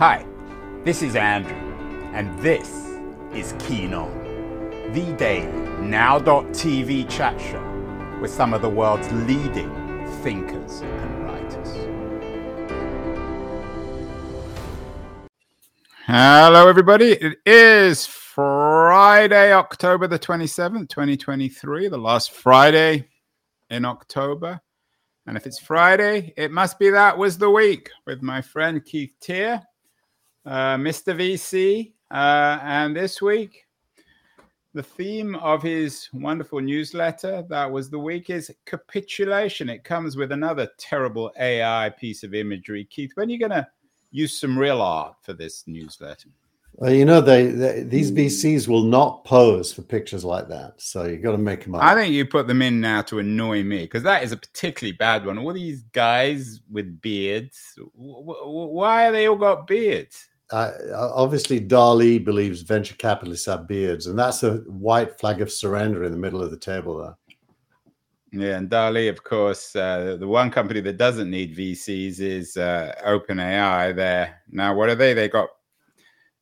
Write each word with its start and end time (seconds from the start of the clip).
Hi, 0.00 0.24
this 0.82 1.02
is 1.02 1.14
Andrew, 1.14 1.52
and 2.14 2.38
this 2.38 2.70
is 3.34 3.54
Keen 3.58 3.92
On, 3.92 4.10
the 4.94 5.14
daily 5.18 5.52
now.tv 5.82 7.06
chat 7.10 7.38
show 7.38 8.18
with 8.18 8.30
some 8.30 8.54
of 8.54 8.62
the 8.62 8.68
world's 8.70 9.12
leading 9.12 9.68
thinkers 10.22 10.80
and 10.80 11.24
writers. 11.26 11.68
Hello, 16.06 16.66
everybody. 16.66 17.12
It 17.12 17.36
is 17.44 18.06
Friday, 18.06 19.52
October 19.52 20.06
the 20.06 20.18
27th, 20.18 20.88
2023, 20.88 21.88
the 21.88 21.98
last 21.98 22.30
Friday 22.30 23.06
in 23.68 23.84
October. 23.84 24.62
And 25.26 25.36
if 25.36 25.46
it's 25.46 25.58
Friday, 25.58 26.32
it 26.38 26.50
must 26.50 26.78
be 26.78 26.88
that 26.88 27.18
was 27.18 27.36
the 27.36 27.50
week 27.50 27.90
with 28.06 28.22
my 28.22 28.40
friend 28.40 28.82
Keith 28.82 29.14
Teare, 29.20 29.62
uh, 30.46 30.76
Mr. 30.76 31.14
VC. 31.16 31.92
Uh, 32.10 32.58
and 32.62 32.96
this 32.96 33.22
week, 33.22 33.66
the 34.74 34.82
theme 34.82 35.34
of 35.36 35.62
his 35.62 36.08
wonderful 36.12 36.60
newsletter 36.60 37.44
that 37.48 37.70
was 37.70 37.90
the 37.90 37.98
week 37.98 38.30
is 38.30 38.52
capitulation. 38.66 39.68
It 39.68 39.84
comes 39.84 40.16
with 40.16 40.32
another 40.32 40.68
terrible 40.78 41.32
AI 41.38 41.90
piece 41.90 42.22
of 42.22 42.34
imagery. 42.34 42.84
Keith, 42.84 43.10
when 43.14 43.28
are 43.28 43.32
you 43.32 43.38
going 43.38 43.50
to 43.50 43.66
use 44.10 44.38
some 44.38 44.58
real 44.58 44.80
art 44.80 45.16
for 45.22 45.32
this 45.32 45.64
newsletter? 45.66 46.28
Well, 46.74 46.92
you 46.92 47.04
know, 47.04 47.20
they, 47.20 47.48
they, 47.48 47.82
these 47.82 48.12
VCs 48.12 48.68
will 48.68 48.84
not 48.84 49.24
pose 49.24 49.72
for 49.72 49.82
pictures 49.82 50.24
like 50.24 50.48
that, 50.48 50.80
so 50.80 51.04
you've 51.04 51.22
got 51.22 51.32
to 51.32 51.38
make 51.38 51.64
them 51.64 51.74
up. 51.74 51.82
I 51.82 51.94
think 51.94 52.14
you 52.14 52.24
put 52.24 52.46
them 52.46 52.62
in 52.62 52.80
now 52.80 53.02
to 53.02 53.18
annoy 53.18 53.64
me 53.64 53.82
because 53.82 54.04
that 54.04 54.22
is 54.22 54.32
a 54.32 54.36
particularly 54.36 54.96
bad 54.96 55.26
one. 55.26 55.36
All 55.36 55.52
these 55.52 55.82
guys 55.92 56.60
with 56.70 57.00
beards, 57.02 57.74
why 57.94 59.08
are 59.08 59.12
they 59.12 59.26
all 59.26 59.36
got 59.36 59.66
beards? 59.66 60.29
Uh, 60.50 60.72
obviously, 60.94 61.60
DALL-E 61.60 62.18
believes 62.18 62.62
venture 62.62 62.96
capitalists 62.96 63.46
have 63.46 63.68
beards, 63.68 64.06
and 64.08 64.18
that's 64.18 64.42
a 64.42 64.56
white 64.66 65.18
flag 65.18 65.40
of 65.40 65.52
surrender 65.52 66.04
in 66.04 66.12
the 66.12 66.18
middle 66.18 66.42
of 66.42 66.50
the 66.50 66.56
table 66.56 66.98
there. 66.98 67.16
Yeah, 68.32 68.58
and 68.58 68.68
DALL-E, 68.68 69.08
of 69.08 69.22
course, 69.22 69.74
uh, 69.76 70.16
the 70.18 70.26
one 70.26 70.50
company 70.50 70.80
that 70.80 70.96
doesn't 70.96 71.30
need 71.30 71.56
VCs 71.56 72.20
is 72.20 72.56
uh, 72.56 72.94
OpenAI. 73.06 73.94
There 73.94 74.40
now, 74.50 74.74
what 74.74 74.88
are 74.88 74.94
they? 74.94 75.14
They 75.14 75.28
got 75.28 75.48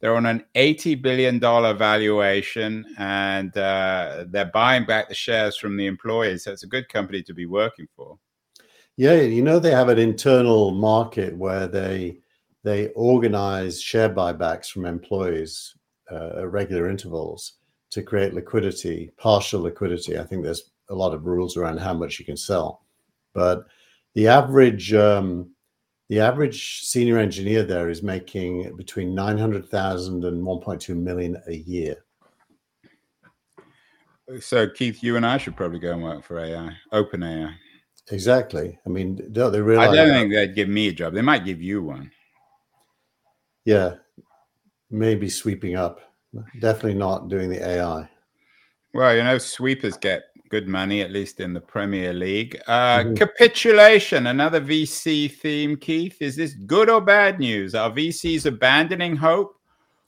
they're 0.01 0.15
on 0.15 0.27
an 0.27 0.45
$80 0.55 1.03
billion 1.03 1.41
valuation 1.41 2.87
and 2.99 3.57
uh, 3.57 4.27
they're 4.29 4.51
buying 4.55 4.87
back 4.87 5.09
the 5.09 5.15
shares 5.15 5.57
from 5.57 5.77
the 5.77 5.87
employees. 5.87 6.45
So 6.45 6.53
it's 6.53 6.63
a 6.63 6.69
good 6.69 6.89
company 6.89 7.23
to 7.25 7.35
be 7.35 7.47
working 7.47 7.89
for. 7.97 8.17
Yeah, 8.97 9.21
you 9.21 9.43
know, 9.43 9.59
they 9.59 9.73
have 9.73 9.89
an 9.89 9.99
internal 9.99 10.71
market 10.73 11.37
where 11.37 11.67
they 11.67 12.21
they 12.69 12.89
organize 12.89 13.81
share 13.81 14.11
buybacks 14.11 14.67
from 14.67 14.85
employees 14.85 15.75
uh, 16.13 16.41
at 16.41 16.51
regular 16.51 16.91
intervals 16.91 17.55
to 17.91 18.03
create 18.03 18.35
liquidity, 18.35 19.11
partial 19.17 19.63
liquidity. 19.63 20.19
I 20.19 20.25
think 20.25 20.45
there's 20.45 20.71
a 20.91 20.95
lot 20.95 21.15
of 21.15 21.25
rules 21.25 21.57
around 21.57 21.79
how 21.79 21.95
much 21.95 22.19
you 22.19 22.27
can 22.27 22.37
sell. 22.37 22.83
But 23.33 23.65
the 24.15 24.29
average 24.29 24.93
um, 24.93 25.51
the 26.11 26.21
average 26.21 26.81
senior 26.81 27.19
engineer 27.19 27.63
there 27.63 27.89
is 27.89 28.03
making 28.03 28.77
between 28.77 29.15
900,000 29.15 30.25
and 30.25 30.47
1.2 30.47 30.97
million 30.97 31.37
a 31.47 31.55
year. 31.55 31.97
So, 34.41 34.69
Keith, 34.69 35.03
you 35.03 35.17
and 35.17 35.25
I 35.25 35.39
should 35.39 35.57
probably 35.57 35.79
go 35.79 35.93
and 35.93 36.03
work 36.03 36.23
for 36.23 36.39
AI, 36.39 36.77
Open 36.93 37.23
AI. 37.23 37.55
Exactly. 38.11 38.79
I 38.85 38.89
mean, 38.91 39.21
don't 39.33 39.53
they 39.53 39.61
realize? 39.61 39.91
I 39.91 39.97
don't 39.97 40.15
think 40.15 40.33
they'd 40.33 40.55
give 40.55 40.69
me 40.69 40.89
a 40.89 40.93
job. 40.93 41.15
They 41.15 41.23
might 41.23 41.45
give 41.47 41.63
you 41.63 41.83
one. 41.83 42.11
Yeah, 43.69 43.97
maybe 44.91 45.29
sweeping 45.29 45.77
up. 45.77 46.01
Definitely 46.59 46.95
not 46.95 47.29
doing 47.29 47.51
the 47.51 47.63
AI. 47.63 48.09
Well, 48.95 49.15
you 49.15 49.23
know, 49.23 49.37
sweepers 49.37 49.99
get 49.99 50.23
good 50.49 50.67
money, 50.67 51.03
at 51.03 51.11
least 51.11 51.39
in 51.41 51.53
the 51.53 51.61
Premier 51.61 52.15
League. 52.15 52.59
Uh, 52.67 53.01
mm-hmm. 53.01 53.15
Capitulation, 53.17 54.29
another 54.29 54.63
VC 54.63 55.31
theme, 55.31 55.77
Keith. 55.77 56.17
Is 56.23 56.35
this 56.35 56.55
good 56.55 56.89
or 56.89 57.03
bad 57.03 57.41
news? 57.41 57.75
Are 57.75 57.91
VCs 57.91 58.47
abandoning 58.47 59.15
hope, 59.15 59.55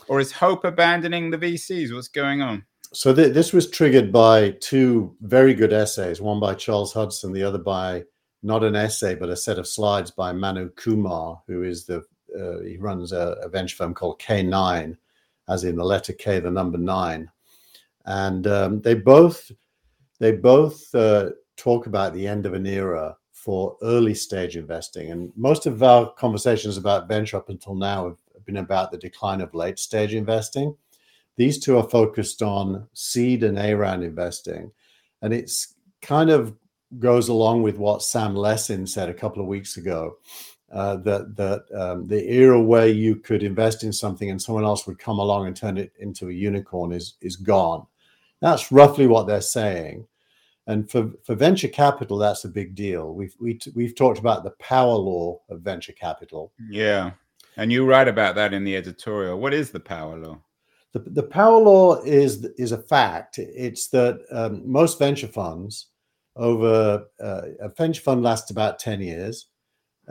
or 0.09 0.21
is 0.21 0.33
hope 0.33 0.65
abandoning 0.65 1.31
the 1.31 1.37
VCs? 1.37 1.95
What's 1.95 2.09
going 2.09 2.41
on? 2.41 2.65
So 2.95 3.15
th- 3.15 3.35
this 3.35 3.53
was 3.53 3.69
triggered 3.69 4.11
by 4.11 4.53
two 4.63 5.15
very 5.21 5.53
good 5.53 5.75
essays, 5.75 6.23
one 6.23 6.41
by 6.41 6.55
Charles 6.55 6.95
Hudson, 6.95 7.35
the 7.35 7.43
other 7.43 7.59
by 7.59 8.05
not 8.43 8.65
an 8.65 8.75
essay 8.75 9.15
but 9.15 9.29
a 9.29 9.37
set 9.37 9.59
of 9.59 9.69
slides 9.69 10.11
by 10.11 10.33
Manu 10.33 10.71
Kumar, 10.71 11.43
who 11.47 11.63
is 11.63 11.85
the 11.85 12.03
uh, 12.39 12.63
he 12.63 12.77
runs 12.77 13.13
a, 13.13 13.39
a 13.43 13.49
venture 13.49 13.77
firm 13.77 13.95
called 13.95 14.21
K9, 14.21 14.97
as 15.49 15.65
in 15.65 15.77
the 15.77 15.85
letter 15.85 16.13
K, 16.13 16.41
the 16.41 16.51
number 16.51 16.79
nine, 16.79 17.31
and 18.07 18.47
um, 18.47 18.81
they 18.81 18.95
both 18.95 19.51
they 20.19 20.33
both 20.33 20.95
uh, 20.95 21.31
talk 21.57 21.87
about 21.87 22.13
the 22.15 22.27
end 22.27 22.47
of 22.47 22.55
an 22.55 22.67
era 22.67 23.17
for 23.33 23.77
early 23.83 24.15
stage 24.15 24.57
investing. 24.57 25.11
And 25.11 25.33
most 25.35 25.65
of 25.67 25.83
our 25.83 26.13
conversations 26.13 26.77
about 26.77 27.09
venture 27.09 27.39
up 27.39 27.49
until 27.49 27.75
now 27.75 28.05
have 28.09 28.45
been 28.45 28.59
about 28.59 28.91
the 28.91 28.99
decline 28.99 29.41
of 29.41 29.55
late 29.55 29.79
stage 29.79 30.15
investing. 30.15 30.77
These 31.37 31.59
two 31.59 31.79
are 31.79 31.89
focused 31.89 32.43
on 32.43 32.87
seed 32.93 33.43
and 33.45 33.59
A 33.59 33.73
round 33.75 34.05
investing. 34.05 34.71
And 35.23 35.33
it's 35.33 35.75
kind 36.03 36.29
of 36.29 36.55
goes 36.99 37.29
along 37.29 37.63
with 37.63 37.77
what 37.77 38.03
Sam 38.03 38.35
Lessin 38.35 38.87
said 38.87 39.09
a 39.09 39.15
couple 39.15 39.41
of 39.41 39.49
weeks 39.49 39.77
ago. 39.77 40.19
Uh, 40.71 40.95
that 40.95 41.35
that 41.35 41.65
um, 41.77 42.07
the 42.07 42.33
era 42.33 42.61
where 42.61 42.87
you 42.87 43.17
could 43.17 43.43
invest 43.43 43.83
in 43.83 43.93
something 43.93 44.31
and 44.31 44.41
someone 44.41 44.63
else 44.65 44.87
would 44.87 45.01
come 45.01 45.19
along 45.19 45.49
and 45.49 45.57
turn 45.57 45.77
it 45.77 45.93
into 45.99 46.29
a 46.29 46.33
unicorn 46.33 46.93
is 46.93 47.15
is 47.21 47.35
gone. 47.35 47.85
That's 48.41 48.71
roughly 48.71 49.09
what 49.09 49.27
they're 49.27 49.41
saying. 49.41 50.07
And 50.69 50.89
for, 50.89 51.11
for 51.25 51.35
venture 51.35 51.67
capital, 51.67 52.19
that's 52.19 52.45
a 52.45 52.49
big 52.49 52.77
deal. 52.77 53.15
We've 53.15 53.35
we, 53.41 53.59
have 53.65 53.75
we 53.75 53.87
have 53.87 53.97
talked 53.97 54.21
about 54.21 54.45
the 54.45 54.53
power 54.53 54.95
law 54.95 55.41
of 55.49 55.63
venture 55.63 55.93
capital. 55.93 56.53
Yeah, 56.69 57.13
and 57.57 57.73
you 57.73 57.85
write 57.85 58.07
about 58.07 58.37
that 58.37 58.55
in 58.55 58.63
the 58.63 58.77
editorial. 58.77 59.41
What 59.41 59.53
is 59.53 59.73
the 59.73 59.81
power 59.81 60.17
law? 60.17 60.41
The, 60.93 61.01
the 61.01 61.25
power 61.25 61.59
law 61.59 62.01
is 62.03 62.45
is 62.57 62.71
a 62.71 62.79
fact. 62.79 63.41
It's 63.41 63.89
that 63.89 64.25
um, 64.31 64.63
most 64.71 65.01
venture 65.01 65.27
funds 65.27 65.87
over 66.37 67.07
uh, 67.21 67.43
a 67.59 67.69
venture 67.71 68.03
fund 68.03 68.23
lasts 68.23 68.53
about 68.53 68.79
ten 68.79 69.01
years. 69.01 69.47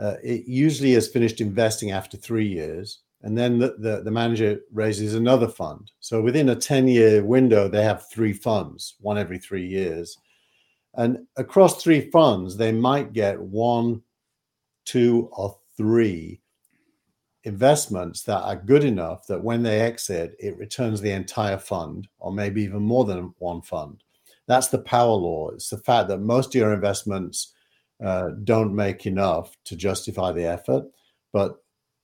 Uh, 0.00 0.16
it 0.22 0.46
usually 0.46 0.92
has 0.92 1.08
finished 1.08 1.40
investing 1.40 1.90
after 1.90 2.16
three 2.16 2.46
years, 2.46 3.00
and 3.22 3.36
then 3.36 3.58
the, 3.58 3.74
the, 3.78 4.02
the 4.02 4.10
manager 4.10 4.60
raises 4.72 5.14
another 5.14 5.48
fund. 5.48 5.90
So 6.00 6.22
within 6.22 6.48
a 6.48 6.56
ten 6.56 6.88
year 6.88 7.22
window, 7.22 7.68
they 7.68 7.82
have 7.82 8.08
three 8.08 8.32
funds, 8.32 8.94
one 9.00 9.18
every 9.18 9.38
three 9.38 9.66
years 9.66 10.16
and 10.94 11.26
across 11.36 11.82
three 11.82 12.10
funds, 12.10 12.56
they 12.56 12.72
might 12.72 13.12
get 13.12 13.40
one, 13.40 14.02
two, 14.84 15.28
or 15.32 15.58
three 15.76 16.40
investments 17.44 18.22
that 18.24 18.42
are 18.42 18.56
good 18.56 18.84
enough 18.84 19.26
that 19.26 19.42
when 19.42 19.62
they 19.62 19.80
exit, 19.80 20.36
it 20.38 20.58
returns 20.58 21.00
the 21.00 21.12
entire 21.12 21.58
fund, 21.58 22.08
or 22.18 22.32
maybe 22.32 22.62
even 22.62 22.82
more 22.82 23.04
than 23.04 23.34
one 23.38 23.62
fund. 23.62 24.02
That's 24.46 24.68
the 24.68 24.78
power 24.78 25.12
law. 25.12 25.50
It's 25.50 25.70
the 25.70 25.78
fact 25.78 26.08
that 26.08 26.18
most 26.18 26.48
of 26.48 26.54
your 26.56 26.74
investments 26.74 27.54
uh, 28.02 28.30
don't 28.44 28.74
make 28.74 29.06
enough 29.06 29.56
to 29.64 29.76
justify 29.76 30.32
the 30.32 30.44
effort, 30.44 30.84
but 31.32 31.56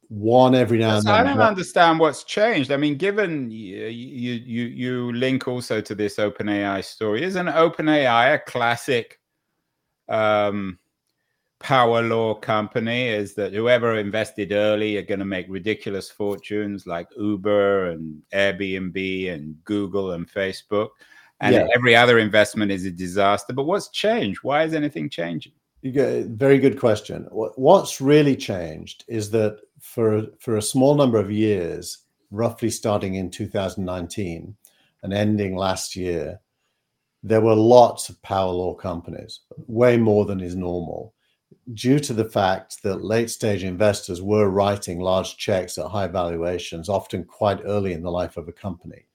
one 0.08 0.54
every 0.54 0.78
now 0.78 0.98
and 0.98 1.06
then. 1.06 1.14
I 1.14 1.22
don't 1.22 1.40
understand 1.40 1.98
what's 1.98 2.24
changed. 2.24 2.70
I 2.70 2.76
mean, 2.76 2.96
given 2.96 3.50
you 3.50 3.86
you 3.86 4.64
you 4.64 5.12
link 5.12 5.48
also 5.48 5.80
to 5.80 5.94
this 5.94 6.16
OpenAI 6.16 6.84
story, 6.84 7.22
isn't 7.24 7.46
OpenAI 7.46 8.34
a 8.34 8.38
classic 8.38 9.18
um, 10.08 10.78
power 11.58 12.02
law 12.02 12.34
company? 12.34 13.08
Is 13.08 13.34
that 13.34 13.52
whoever 13.52 13.96
invested 13.96 14.52
early 14.52 14.96
are 14.96 15.02
going 15.02 15.18
to 15.18 15.24
make 15.24 15.46
ridiculous 15.48 16.10
fortunes, 16.10 16.86
like 16.86 17.08
Uber 17.16 17.90
and 17.90 18.22
Airbnb 18.32 19.32
and 19.32 19.56
Google 19.64 20.12
and 20.12 20.30
Facebook, 20.30 20.90
and 21.40 21.54
yeah. 21.54 21.66
every 21.74 21.96
other 21.96 22.18
investment 22.18 22.70
is 22.70 22.84
a 22.84 22.90
disaster. 22.90 23.52
But 23.52 23.64
what's 23.64 23.88
changed? 23.88 24.40
Why 24.42 24.62
is 24.64 24.74
anything 24.74 25.10
changing? 25.10 25.52
You 25.86 25.92
get, 25.92 26.26
very 26.30 26.58
good 26.58 26.80
question. 26.80 27.28
What's 27.30 28.00
really 28.00 28.34
changed 28.34 29.04
is 29.06 29.30
that 29.30 29.60
for 29.80 30.26
for 30.40 30.56
a 30.56 30.62
small 30.62 30.96
number 30.96 31.16
of 31.16 31.30
years, 31.30 31.98
roughly 32.32 32.70
starting 32.70 33.14
in 33.14 33.30
2019 33.30 34.56
and 35.04 35.14
ending 35.14 35.54
last 35.54 35.94
year, 35.94 36.40
there 37.22 37.40
were 37.40 37.54
lots 37.54 38.08
of 38.08 38.20
power 38.22 38.50
law 38.50 38.74
companies, 38.74 39.42
way 39.68 39.96
more 39.96 40.24
than 40.24 40.40
is 40.40 40.56
normal, 40.56 41.14
due 41.72 42.00
to 42.00 42.12
the 42.12 42.24
fact 42.24 42.82
that 42.82 43.04
late 43.04 43.30
stage 43.30 43.62
investors 43.62 44.20
were 44.20 44.50
writing 44.50 44.98
large 44.98 45.36
checks 45.36 45.78
at 45.78 45.86
high 45.86 46.08
valuations, 46.08 46.88
often 46.88 47.22
quite 47.22 47.60
early 47.64 47.92
in 47.92 48.02
the 48.02 48.10
life 48.10 48.36
of 48.36 48.48
a 48.48 48.52
company. 48.52 49.05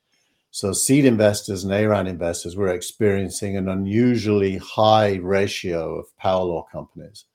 So 0.51 0.74
seed 0.74 1.06
investors 1.06 1.63
and 1.63 1.74
A-round 1.74 2.09
investors 2.09 2.57
were 2.57 2.68
experiencing 2.68 3.56
an 3.56 3.69
unusually 3.69 4.57
high 4.57 5.15
ratio 5.15 5.98
of 5.98 6.15
power 6.18 6.44
law 6.44 6.65
companies. 6.69 7.25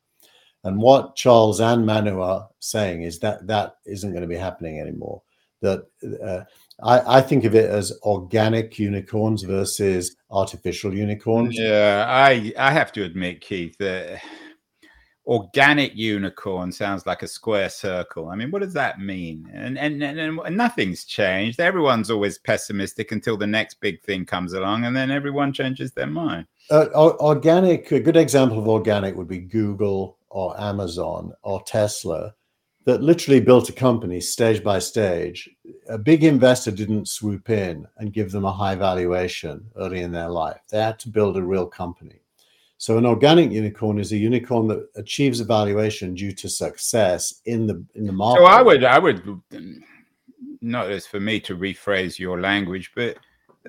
And 0.65 0.79
what 0.79 1.17
Charles 1.17 1.61
and 1.61 1.87
Manu 1.87 2.21
are 2.21 2.49
saying 2.59 3.03
is 3.03 3.19
that 3.21 3.47
that 3.47 3.77
isn't 3.87 4.11
going 4.11 4.23
to 4.23 4.29
be 4.29 4.37
happening 4.37 4.81
anymore. 4.81 5.23
That 5.63 5.87
uh, 6.23 6.43
I, 6.83 7.19
I, 7.19 7.21
think 7.23 7.45
of 7.45 7.55
it 7.55 7.71
as 7.71 7.99
organic 8.03 8.79
unicorns 8.79 9.45
versus 9.45 10.17
artificial 10.31 10.93
unicorns. 10.93 11.57
Yeah, 11.59 12.05
I 12.07 12.53
I 12.59 12.73
have 12.73 12.93
to 12.93 13.05
admit, 13.05 13.41
Keith, 13.41 13.77
that 13.79 14.21
organic 15.27 15.95
unicorn 15.97 16.71
sounds 16.71 17.07
like 17.07 17.23
a 17.23 17.29
square 17.29 17.69
circle. 17.69 18.29
I 18.29 18.37
mean, 18.37 18.51
what 18.51 18.63
does 18.63 18.75
that 18.75 19.01
mean? 19.01 19.51
And 19.53 19.79
and, 19.79 20.03
and, 20.03 20.19
and 20.19 20.57
nothing's 20.57 21.05
changed. 21.05 21.61
Everyone's 21.61 22.11
always 22.11 22.39
pessimistic 22.39 23.13
until 23.13 23.37
the 23.37 23.47
next 23.47 23.81
big 23.81 24.03
thing 24.03 24.25
comes 24.25 24.53
along, 24.53 24.85
and 24.85 24.97
then 24.97 25.11
everyone 25.11 25.53
changes 25.53 25.93
their 25.93 26.07
mind. 26.07 26.47
Uh, 26.71 26.87
organic, 26.95 27.91
a 27.93 28.01
good 28.01 28.17
example 28.17 28.59
of 28.59 28.69
organic 28.69 29.17
would 29.17 29.29
be 29.29 29.39
Google 29.39 30.19
or 30.31 30.59
Amazon 30.61 31.33
or 31.43 31.63
Tesla 31.63 32.35
that 32.87 33.03
literally 33.03 33.41
built 33.41 33.69
a 33.69 33.73
company 33.73 34.21
stage 34.21 34.63
by 34.63 34.79
stage. 34.79 35.51
A 35.89 35.99
big 35.99 36.23
investor 36.23 36.71
didn't 36.71 37.09
swoop 37.09 37.51
in 37.51 37.85
and 37.99 38.13
give 38.13 38.31
them 38.31 38.45
a 38.45 38.53
high 38.53 38.77
valuation 38.77 39.69
early 39.77 40.03
in 40.03 40.13
their 40.13 40.29
life. 40.29 40.61
They 40.71 40.81
had 40.81 40.99
to 41.01 41.09
build 41.09 41.37
a 41.37 41.43
real 41.43 41.67
company. 41.67 42.21
So 42.79 42.99
an 42.99 43.07
organic 43.07 43.51
unicorn 43.51 43.99
is 43.99 44.13
a 44.13 44.17
unicorn 44.17 44.69
that 44.69 44.89
achieves 44.97 45.41
a 45.41 45.45
valuation 45.45 46.15
due 46.15 46.33
to 46.33 46.49
success 46.49 47.41
in 47.47 47.67
the 47.67 47.83
in 47.95 48.07
the 48.07 48.13
market. 48.13 48.41
So 48.41 48.47
I 48.47 48.61
would 48.61 48.85
I 48.85 48.99
would 48.99 49.41
not 50.61 50.91
as 50.91 51.07
for 51.07 51.21
me 51.21 51.41
to 51.41 51.57
rephrase 51.57 52.19
your 52.19 52.41
language, 52.41 52.93
but 52.95 53.17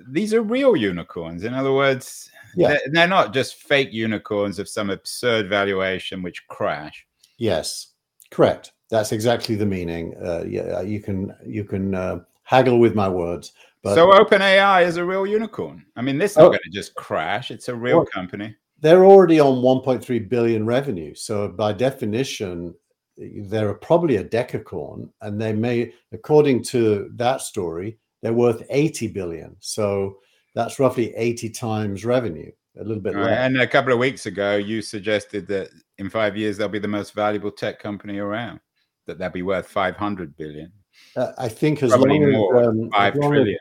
these 0.09 0.33
are 0.33 0.41
real 0.41 0.75
unicorns. 0.75 1.45
In 1.45 1.53
other 1.53 1.73
words, 1.73 2.29
yeah. 2.55 2.69
they're, 2.69 2.81
they're 2.91 3.07
not 3.07 3.33
just 3.33 3.55
fake 3.55 3.93
unicorns 3.93 4.59
of 4.59 4.67
some 4.67 4.89
absurd 4.89 5.47
valuation 5.47 6.21
which 6.21 6.45
crash. 6.47 7.05
Yes, 7.37 7.93
correct. 8.29 8.73
That's 8.89 9.13
exactly 9.13 9.55
the 9.55 9.65
meaning. 9.65 10.15
Uh, 10.21 10.43
yeah, 10.45 10.81
you 10.81 11.01
can 11.01 11.33
you 11.45 11.63
can 11.63 11.95
uh, 11.95 12.19
haggle 12.43 12.79
with 12.79 12.93
my 12.93 13.07
words. 13.07 13.53
But 13.83 13.95
so 13.95 14.07
OpenAI 14.07 14.85
is 14.85 14.97
a 14.97 15.05
real 15.05 15.25
unicorn. 15.25 15.85
I 15.95 16.01
mean, 16.01 16.17
this 16.17 16.31
is 16.31 16.37
not 16.37 16.47
oh, 16.47 16.49
going 16.49 16.59
to 16.63 16.71
just 16.71 16.93
crash. 16.95 17.51
It's 17.51 17.69
a 17.69 17.75
real 17.75 18.05
company 18.05 18.55
they're 18.79 19.05
already 19.05 19.39
on 19.39 19.55
1.3 19.55 20.29
billion 20.29 20.65
revenue. 20.65 21.15
So 21.15 21.47
by 21.47 21.73
definition, 21.73 22.75
they're 23.17 23.73
probably 23.73 24.17
a 24.17 24.23
decacorn, 24.23 25.09
and 25.21 25.41
they 25.41 25.53
may, 25.53 25.91
according 26.11 26.63
to 26.65 27.09
that 27.15 27.41
story, 27.41 27.97
they're 28.21 28.33
worth 28.33 28.63
80 28.69 29.07
billion. 29.07 29.55
So 29.59 30.17
that's 30.53 30.79
roughly 30.79 31.13
80 31.15 31.49
times 31.49 32.05
revenue, 32.05 32.51
a 32.79 32.83
little 32.83 33.01
bit 33.01 33.15
right. 33.15 33.31
And 33.31 33.59
a 33.59 33.67
couple 33.67 33.93
of 33.93 33.99
weeks 33.99 34.27
ago, 34.27 34.55
you 34.55 34.81
suggested 34.81 35.47
that 35.47 35.69
in 35.97 36.09
five 36.09 36.37
years 36.37 36.57
they'll 36.57 36.69
be 36.69 36.79
the 36.79 36.87
most 36.87 37.13
valuable 37.13 37.51
tech 37.51 37.79
company 37.79 38.19
around. 38.19 38.59
That 39.07 39.17
they'll 39.17 39.29
be 39.29 39.41
worth 39.41 39.67
500 39.67 40.35
billion. 40.35 40.71
Uh, 41.15 41.31
I 41.37 41.47
think 41.47 41.81
as 41.81 41.91
Probably 41.91 42.19
long 42.19 42.31
more, 42.31 42.61
as 42.61 42.67
um, 42.67 42.89
five 42.91 43.13
as 43.13 43.19
long 43.19 43.31
trillion. 43.31 43.59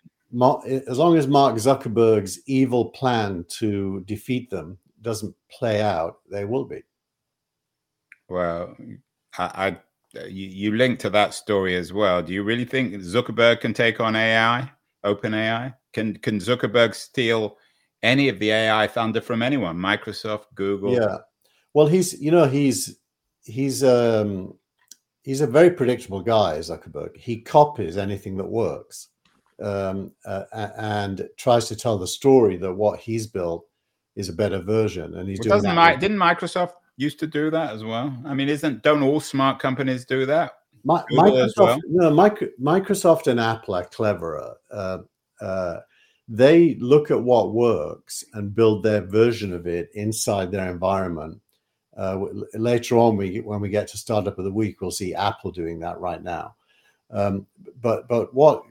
As, 0.67 0.83
as 0.89 0.99
long 0.99 1.17
as 1.17 1.29
Mark 1.29 1.55
Zuckerberg's 1.55 2.41
evil 2.47 2.87
plan 2.91 3.45
to 3.59 4.03
defeat 4.07 4.51
them 4.51 4.77
doesn't 5.03 5.35
play 5.51 5.81
out, 5.81 6.19
they 6.31 6.45
will 6.45 6.65
be. 6.65 6.83
Well, 8.29 8.77
I, 9.39 9.45
I 9.67 9.77
you, 10.25 10.47
you 10.47 10.77
link 10.77 10.99
to 11.01 11.11
that 11.11 11.35
story 11.35 11.77
as 11.77 11.93
well. 11.93 12.23
Do 12.23 12.33
you 12.33 12.43
really 12.43 12.65
think 12.65 12.95
Zuckerberg 12.95 13.61
can 13.61 13.75
take 13.75 14.01
on 14.01 14.17
AI, 14.17 14.71
Open 15.05 15.35
AI? 15.35 15.75
Can 15.93 16.17
can 16.17 16.39
Zuckerberg 16.39 16.95
steal 16.95 17.57
any 18.03 18.29
of 18.29 18.39
the 18.39 18.51
AI 18.51 18.87
thunder 18.87 19.21
from 19.21 19.43
anyone? 19.43 19.77
Microsoft, 19.77 20.47
Google? 20.55 20.95
Yeah. 20.95 21.19
Well, 21.75 21.87
he's 21.87 22.21
you 22.21 22.31
know 22.31 22.47
he's 22.47 22.99
he's 23.43 23.85
um 23.85 24.55
he's 25.23 25.41
a 25.41 25.47
very 25.47 25.71
predictable 25.71 26.23
guy, 26.23 26.59
Zuckerberg. 26.59 27.17
He 27.17 27.41
copies 27.41 27.97
anything 27.97 28.37
that 28.37 28.49
works. 28.49 29.09
Um, 29.59 30.13
uh, 30.27 30.45
and 30.77 31.27
tries 31.39 31.67
to 31.69 31.77
tell 31.77 31.97
the 31.97 32.07
story 32.07 32.59
that 32.59 32.75
what 32.75 33.01
he's 33.01 33.27
built 33.27 33.66
is 34.17 34.29
a 34.29 34.33
better 34.33 34.59
version, 34.59 35.15
and 35.17 35.29
he's 35.29 35.39
well, 35.41 35.61
doing. 35.61 35.75
Doesn't 35.75 36.01
didn't 36.01 36.19
Microsoft 36.19 36.73
used 36.97 37.19
to 37.21 37.27
do 37.27 37.51
that 37.51 37.73
as 37.75 37.85
well? 37.85 38.17
I 38.25 38.35
mean, 38.35 38.49
isn't 38.49 38.83
don't 38.83 39.03
all 39.03 39.21
smart 39.21 39.61
companies 39.61 40.05
do 40.05 40.27
that? 40.27 40.53
My, 40.85 41.03
Microsoft, 41.13 41.57
well? 41.59 41.81
no, 41.89 42.11
Microsoft 42.61 43.27
and 43.27 43.41
Apple 43.41 43.75
are 43.75 43.85
cleverer. 43.85 44.55
Uh, 44.71 44.99
uh, 45.41 45.81
they 46.29 46.77
look 46.77 47.11
at 47.11 47.21
what 47.21 47.53
works 47.53 48.25
and 48.35 48.55
build 48.55 48.83
their 48.83 49.01
version 49.01 49.53
of 49.53 49.67
it 49.67 49.91
inside 49.95 50.51
their 50.51 50.71
environment. 50.71 51.41
Uh, 51.97 52.27
later 52.55 52.99
on, 52.99 53.17
we 53.17 53.41
when 53.41 53.61
we 53.61 53.69
get 53.69 53.89
to 53.89 53.99
startup 53.99 54.39
of 54.39 54.45
the 54.45 54.53
week, 54.53 54.81
we'll 54.81 54.91
see 54.91 55.15
Apple 55.15 55.51
doing 55.51 55.79
that 55.81 55.99
right 55.99 56.23
now. 56.23 56.55
Um, 57.11 57.47
but 57.81 58.09
but 58.09 58.35
what 58.35 58.63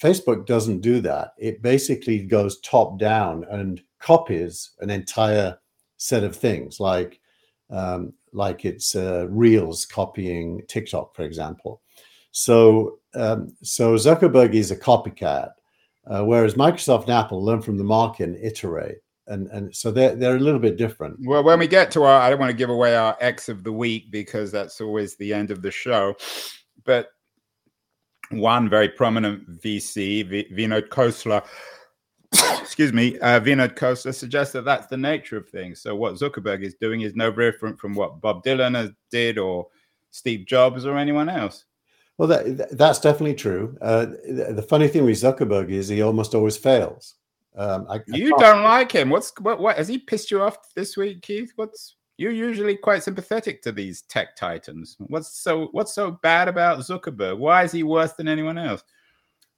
Facebook 0.00 0.46
doesn't 0.46 0.80
do 0.80 1.00
that. 1.02 1.34
It 1.38 1.62
basically 1.62 2.22
goes 2.22 2.60
top 2.60 2.98
down 2.98 3.44
and 3.50 3.82
copies 3.98 4.70
an 4.80 4.90
entire 4.90 5.58
set 5.96 6.24
of 6.24 6.34
things, 6.34 6.80
like 6.80 7.20
um, 7.68 8.14
like 8.32 8.64
it's 8.64 8.96
uh, 8.96 9.26
Reels 9.28 9.84
copying 9.84 10.62
TikTok, 10.68 11.14
for 11.14 11.22
example. 11.22 11.82
So 12.32 12.98
um, 13.14 13.54
so 13.62 13.94
Zuckerberg 13.94 14.54
is 14.54 14.70
a 14.70 14.76
copycat, 14.76 15.50
uh, 16.06 16.24
whereas 16.24 16.54
Microsoft 16.54 17.02
and 17.02 17.10
Apple 17.10 17.44
learn 17.44 17.60
from 17.60 17.76
the 17.76 17.84
market 17.84 18.24
and 18.24 18.36
iterate. 18.36 18.98
And, 19.26 19.46
and 19.48 19.74
so 19.74 19.92
they're, 19.92 20.16
they're 20.16 20.36
a 20.36 20.40
little 20.40 20.58
bit 20.58 20.76
different. 20.76 21.16
Well, 21.24 21.44
when 21.44 21.60
we 21.60 21.68
get 21.68 21.92
to 21.92 22.02
our, 22.02 22.20
I 22.20 22.30
don't 22.30 22.40
want 22.40 22.50
to 22.50 22.56
give 22.56 22.70
away 22.70 22.96
our 22.96 23.16
X 23.20 23.48
of 23.48 23.62
the 23.62 23.72
week 23.72 24.10
because 24.10 24.50
that's 24.50 24.80
always 24.80 25.16
the 25.16 25.32
end 25.32 25.52
of 25.52 25.62
the 25.62 25.70
show. 25.70 26.16
But 26.84 27.10
one 28.30 28.68
very 28.68 28.88
prominent 28.88 29.60
VC, 29.60 30.52
Vinod 30.52 30.88
Khosla, 30.88 31.44
excuse 32.60 32.92
me, 32.92 33.18
uh, 33.20 33.40
Vinod 33.40 33.74
Khosla 33.76 34.14
suggests 34.14 34.52
that 34.52 34.64
that's 34.64 34.86
the 34.86 34.96
nature 34.96 35.36
of 35.36 35.48
things. 35.48 35.80
So 35.80 35.94
what 35.96 36.14
Zuckerberg 36.14 36.62
is 36.62 36.74
doing 36.74 37.00
is 37.00 37.14
no 37.14 37.30
different 37.30 37.78
from 37.78 37.94
what 37.94 38.20
Bob 38.20 38.44
Dylan 38.44 38.76
has 38.76 38.90
did 39.10 39.38
or 39.38 39.66
Steve 40.10 40.46
Jobs 40.46 40.86
or 40.86 40.96
anyone 40.96 41.28
else. 41.28 41.64
Well, 42.18 42.28
that, 42.28 42.76
that's 42.76 43.00
definitely 43.00 43.34
true. 43.34 43.76
Uh, 43.80 44.06
the, 44.28 44.52
the, 44.56 44.62
funny 44.62 44.88
thing 44.88 45.04
with 45.04 45.16
Zuckerberg 45.16 45.70
is 45.70 45.88
he 45.88 46.02
almost 46.02 46.34
always 46.34 46.56
fails. 46.56 47.14
Um, 47.56 47.86
I, 47.88 48.00
you 48.06 48.36
I 48.36 48.38
don't 48.38 48.62
like 48.62 48.92
him. 48.92 49.08
What's 49.08 49.32
what? 49.40 49.58
What 49.58 49.78
has 49.78 49.88
he 49.88 49.98
pissed 49.98 50.30
you 50.30 50.42
off 50.42 50.58
this 50.74 50.96
week, 50.96 51.22
Keith? 51.22 51.52
What's 51.56 51.96
you're 52.20 52.30
usually 52.32 52.76
quite 52.76 53.02
sympathetic 53.02 53.62
to 53.62 53.72
these 53.72 54.02
tech 54.02 54.36
titans. 54.36 54.94
What's 54.98 55.38
so 55.38 55.68
what's 55.72 55.94
so 55.94 56.10
bad 56.10 56.48
about 56.48 56.80
Zuckerberg? 56.80 57.38
Why 57.38 57.64
is 57.64 57.72
he 57.72 57.82
worse 57.82 58.12
than 58.12 58.28
anyone 58.28 58.58
else? 58.58 58.84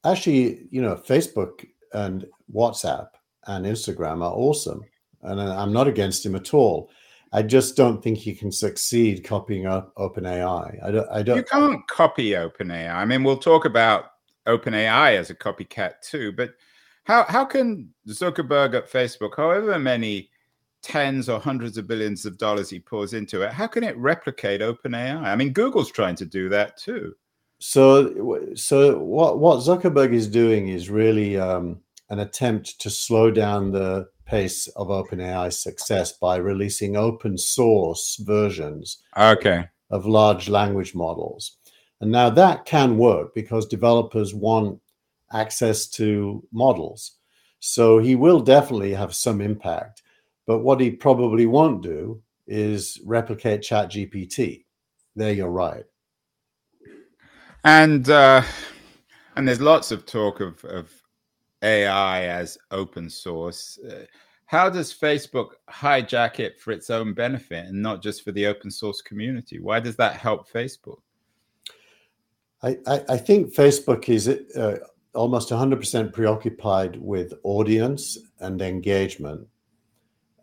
Actually, 0.05 0.69
you 0.71 0.81
know, 0.81 0.95
Facebook 0.95 1.67
and 1.93 2.25
WhatsApp 2.55 3.09
and 3.49 3.67
Instagram 3.67 4.23
are 4.23 4.33
awesome, 4.33 4.81
and 5.23 5.41
I'm 5.41 5.73
not 5.73 5.89
against 5.89 6.25
him 6.25 6.37
at 6.37 6.55
all. 6.55 6.89
I 7.33 7.43
just 7.43 7.77
don't 7.77 8.01
think 8.01 8.19
he 8.19 8.33
can 8.33 8.53
succeed 8.53 9.25
copying 9.25 9.67
up 9.67 9.93
OpenAI. 9.97 10.85
I 10.85 10.91
don't. 10.93 11.11
I 11.11 11.23
don't. 11.25 11.39
You 11.39 11.43
can't 11.43 11.89
copy 11.89 12.31
OpenAI. 12.31 12.95
I 12.95 13.05
mean, 13.05 13.25
we'll 13.25 13.39
talk 13.39 13.65
about 13.65 14.05
OpenAI 14.47 15.17
as 15.17 15.31
a 15.31 15.35
copycat 15.35 15.95
too, 16.01 16.31
but 16.31 16.55
how 17.03 17.25
how 17.25 17.45
can 17.45 17.93
Zuckerberg 18.07 18.77
at 18.77 18.89
Facebook, 18.89 19.37
however 19.37 19.81
many 19.81 20.31
tens 20.83 21.29
or 21.29 21.41
hundreds 21.41 21.79
of 21.79 21.87
billions 21.87 22.27
of 22.27 22.39
dollars 22.39 22.69
he 22.71 22.81
pours 22.81 23.15
into 23.15 23.43
it, 23.43 23.53
how 23.53 23.67
can 23.67 23.85
it 23.85 23.97
replicate 23.97 24.61
OpenAI? 24.61 25.23
I 25.23 25.37
mean, 25.37 25.53
Google's 25.53 25.91
trying 25.91 26.17
to 26.17 26.27
do 26.27 26.49
that 26.49 26.77
too. 26.77 27.15
So, 27.61 28.51
so 28.55 28.99
what 28.99 29.39
what 29.39 29.61
Zuckerberg 29.61 30.13
is 30.13 30.27
doing 30.27 30.69
is 30.69 30.91
really 30.91 31.39
um, 31.39 31.81
an 32.11 32.19
attempt 32.19 32.81
to 32.81 32.91
slow 32.91 33.31
down 33.31 33.71
the 33.71 34.09
pace 34.25 34.67
of 34.69 34.89
OpenAI's 34.89 35.63
success 35.63 36.13
by 36.13 36.37
releasing 36.37 36.97
open 36.97 37.39
source 37.39 38.17
versions 38.21 39.03
okay. 39.17 39.69
of 39.91 40.07
large 40.07 40.49
language 40.49 40.95
models. 40.95 41.59
And 42.01 42.11
now 42.11 42.31
that 42.31 42.65
can 42.65 42.99
work 42.99 43.35
because 43.35 43.67
developers 43.67 44.35
want 44.35 44.81
access 45.33 45.87
to 45.91 46.43
models. 46.53 47.13
So 47.61 47.99
he 47.99 48.17
will 48.17 48.41
definitely 48.41 48.93
have 48.95 49.15
some 49.15 49.41
impact. 49.41 50.03
But 50.47 50.59
what 50.61 50.81
he 50.81 50.91
probably 50.91 51.47
won't 51.47 51.83
do 51.83 52.21
is 52.47 53.01
replicate 53.05 53.63
ChatGPT. 53.63 54.65
There 55.15 55.33
you're 55.33 55.51
right. 55.51 55.85
And 57.65 58.09
uh, 58.11 58.43
and 59.37 59.47
there's 59.47 59.61
lots 59.61 59.93
of 59.93 60.05
talk 60.05 60.41
of, 60.41 60.65
of 60.65 60.91
AI 61.63 62.25
as 62.25 62.59
open 62.71 63.09
source. 63.09 63.79
Uh, 63.89 64.05
how 64.47 64.69
does 64.69 64.93
Facebook 64.93 65.53
hijack 65.71 66.39
it 66.39 66.61
for 66.61 66.73
its 66.73 66.91
own 66.91 67.15
benefit 67.15 67.67
and 67.67 67.81
not 67.81 68.03
just 68.03 68.23
for 68.23 68.33
the 68.33 68.47
open 68.47 68.71
source 68.71 69.01
community? 69.01 69.61
Why 69.61 69.81
does 69.81 69.97
that 69.97 70.17
help 70.17 70.51
Facebook? 70.51 70.99
I, 72.63 72.77
I, 72.87 73.01
I 73.09 73.17
think 73.17 73.55
Facebook 73.55 74.09
is 74.09 74.29
uh, 74.29 74.79
almost 75.15 75.51
100% 75.51 76.13
preoccupied 76.13 76.97
with 76.97 77.33
audience 77.45 78.19
and 78.41 78.61
engagement. 78.61 79.47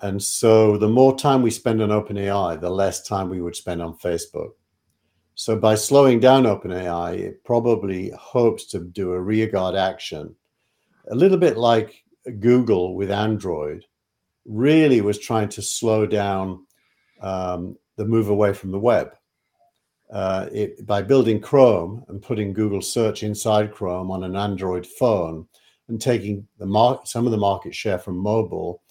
And 0.02 0.22
so 0.22 0.78
the 0.78 0.88
more 0.88 1.18
time 1.18 1.42
we 1.42 1.52
spend 1.52 1.82
on 1.82 1.90
OpenAI, 1.90 2.60
the 2.60 2.70
less 2.70 3.02
time 3.02 3.30
we 3.30 3.42
would 3.42 3.56
spend 3.56 3.82
on 3.82 3.98
Facebook. 3.98 4.52
So 5.36 5.58
by 5.58 5.76
slowing 5.76 6.20
down 6.20 6.44
OpenAI, 6.44 7.18
it 7.18 7.44
probably 7.44 8.12
hopes 8.12 8.66
to 8.68 8.80
do 8.80 9.14
a 9.14 9.20
rearguard 9.20 9.76
action, 9.76 10.36
a 11.10 11.16
little 11.16 11.38
bit 11.38 11.58
like 11.58 12.04
Google 12.40 12.96
with 12.96 13.12
Android, 13.12 13.86
really 14.46 15.02
was 15.02 15.20
trying 15.20 15.50
to 15.50 15.62
slow 15.62 16.06
down 16.06 16.66
um, 17.22 17.78
the 17.96 18.06
move 18.06 18.30
away 18.30 18.54
from 18.54 18.72
the 18.72 18.80
web. 18.80 19.12
Uh, 20.12 20.48
it, 20.52 20.86
by 20.88 21.02
building 21.02 21.40
Chrome 21.40 22.04
and 22.08 22.22
putting 22.22 22.52
Google 22.52 22.82
Search 22.82 23.22
inside 23.22 23.72
Chrome 23.72 24.10
on 24.10 24.24
an 24.24 24.36
Android 24.36 24.88
phone 24.88 25.48
and 25.88 26.02
taking 26.02 26.48
mar- 26.60 27.02
some 27.06 27.26
of 27.26 27.32
the 27.32 27.38
market 27.38 27.76
share 27.76 28.00
from 28.00 28.18
mobile, 28.18 28.82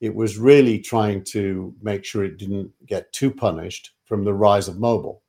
it 0.00 0.14
was 0.14 0.38
really 0.38 0.78
trying 0.78 1.24
to 1.24 1.74
make 1.82 2.04
sure 2.04 2.24
it 2.24 2.38
didn't 2.38 2.70
get 2.86 3.12
too 3.12 3.30
punished 3.30 3.92
from 4.04 4.24
the 4.24 4.34
rise 4.34 4.68
of 4.68 4.78
mobile. 4.78 5.22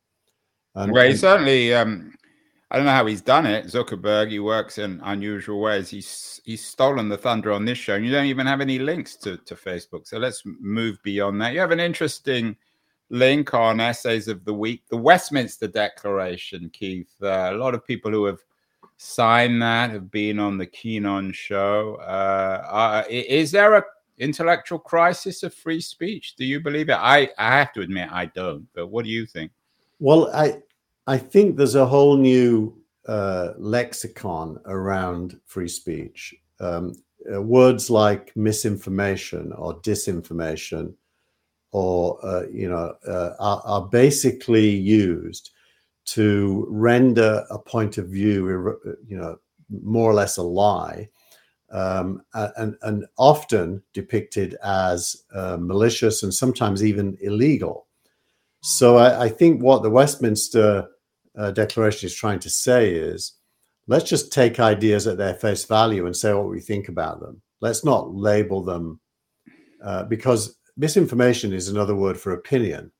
And, 0.75 0.91
well, 0.91 1.07
he 1.07 1.15
certainly. 1.15 1.73
Um, 1.73 2.13
I 2.71 2.77
don't 2.77 2.85
know 2.85 2.91
how 2.91 3.07
he's 3.07 3.21
done 3.21 3.47
it. 3.47 3.65
Zuckerberg, 3.65 4.29
he 4.29 4.37
works 4.37 4.77
in 4.77 5.01
unusual 5.03 5.59
ways. 5.59 5.89
He's 5.89 6.39
he's 6.45 6.63
stolen 6.63 7.09
the 7.09 7.17
thunder 7.17 7.51
on 7.51 7.65
this 7.65 7.79
show, 7.79 7.95
and 7.95 8.05
you 8.05 8.11
don't 8.11 8.27
even 8.27 8.45
have 8.45 8.61
any 8.61 8.77
links 8.77 9.15
to 9.17 9.37
to 9.37 9.55
Facebook. 9.55 10.07
So 10.07 10.19
let's 10.19 10.43
move 10.45 11.01
beyond 11.03 11.41
that. 11.41 11.53
You 11.53 11.61
have 11.61 11.71
an 11.71 11.79
interesting 11.79 12.55
link 13.09 13.55
on 13.55 13.79
essays 13.79 14.27
of 14.27 14.45
the 14.45 14.53
week, 14.53 14.83
the 14.89 14.97
Westminster 14.97 15.67
Declaration, 15.67 16.69
Keith. 16.71 17.11
Uh, 17.21 17.49
a 17.51 17.57
lot 17.57 17.73
of 17.73 17.83
people 17.83 18.11
who 18.11 18.25
have 18.25 18.39
signed 18.97 19.61
that 19.63 19.89
have 19.89 20.11
been 20.11 20.37
on 20.37 20.59
the 20.59 20.67
Keen 20.67 21.07
On 21.07 21.31
show. 21.31 21.97
Uh, 22.01 22.67
uh, 22.69 23.03
is 23.09 23.49
there 23.49 23.75
a 23.77 23.83
intellectual 24.19 24.79
crisis 24.79 25.43
of 25.43 25.53
free 25.53 25.81
speech? 25.81 26.35
Do 26.35 26.45
you 26.45 26.59
believe 26.59 26.89
it? 26.89 26.97
I, 26.97 27.29
I 27.37 27.57
have 27.57 27.73
to 27.73 27.81
admit 27.81 28.09
I 28.11 28.25
don't, 28.27 28.67
but 28.73 28.87
what 28.87 29.05
do 29.05 29.11
you 29.11 29.25
think? 29.25 29.51
Well, 29.99 30.29
I 30.33 30.61
I 31.07 31.17
think 31.17 31.57
there's 31.57 31.75
a 31.75 31.85
whole 31.85 32.17
new 32.17 32.77
uh, 33.07 33.53
lexicon 33.57 34.59
around 34.65 35.39
free 35.45 35.67
speech. 35.67 36.35
Um, 36.59 36.93
uh, 37.33 37.41
words 37.41 37.89
like 37.89 38.31
misinformation 38.35 39.51
or 39.53 39.79
disinformation, 39.81 40.93
or 41.71 42.23
uh, 42.25 42.43
you 42.51 42.69
know, 42.69 42.93
uh, 43.07 43.31
are, 43.39 43.61
are, 43.65 43.87
basically 43.87 44.69
used 44.69 45.51
to 46.05 46.65
render 46.69 47.45
a 47.49 47.59
point 47.59 47.97
of 47.97 48.07
view, 48.07 48.79
you 49.07 49.17
know, 49.17 49.37
more 49.83 50.09
or 50.09 50.13
less 50.13 50.37
a 50.37 50.43
lie, 50.43 51.09
um, 51.71 52.21
and, 52.33 52.75
and 52.81 53.05
often 53.17 53.83
depicted 53.93 54.55
as 54.63 55.23
uh, 55.33 55.57
malicious 55.59 56.23
and 56.23 56.33
sometimes 56.33 56.83
even 56.83 57.17
illegal. 57.21 57.87
So 58.61 58.97
I, 58.97 59.25
I 59.25 59.29
think 59.29 59.61
what 59.61 59.83
the 59.83 59.89
Westminster 59.89 60.87
uh, 61.37 61.51
Declaration 61.51 62.07
is 62.07 62.15
trying 62.15 62.39
to 62.39 62.49
say 62.49 62.91
is 62.91 63.33
let's 63.87 64.09
just 64.09 64.33
take 64.33 64.59
ideas 64.59 65.07
at 65.07 65.17
their 65.17 65.33
face 65.33 65.65
value 65.65 66.05
and 66.05 66.15
say 66.15 66.33
what 66.33 66.49
we 66.49 66.59
think 66.59 66.89
about 66.89 67.19
them. 67.19 67.41
Let's 67.61 67.83
not 67.83 68.13
label 68.13 68.63
them 68.63 68.99
uh, 69.83 70.03
because 70.03 70.57
misinformation 70.77 71.53
is 71.53 71.67
another 71.67 71.95
word 71.95 72.19
for 72.19 72.31
opinion. 72.31 72.91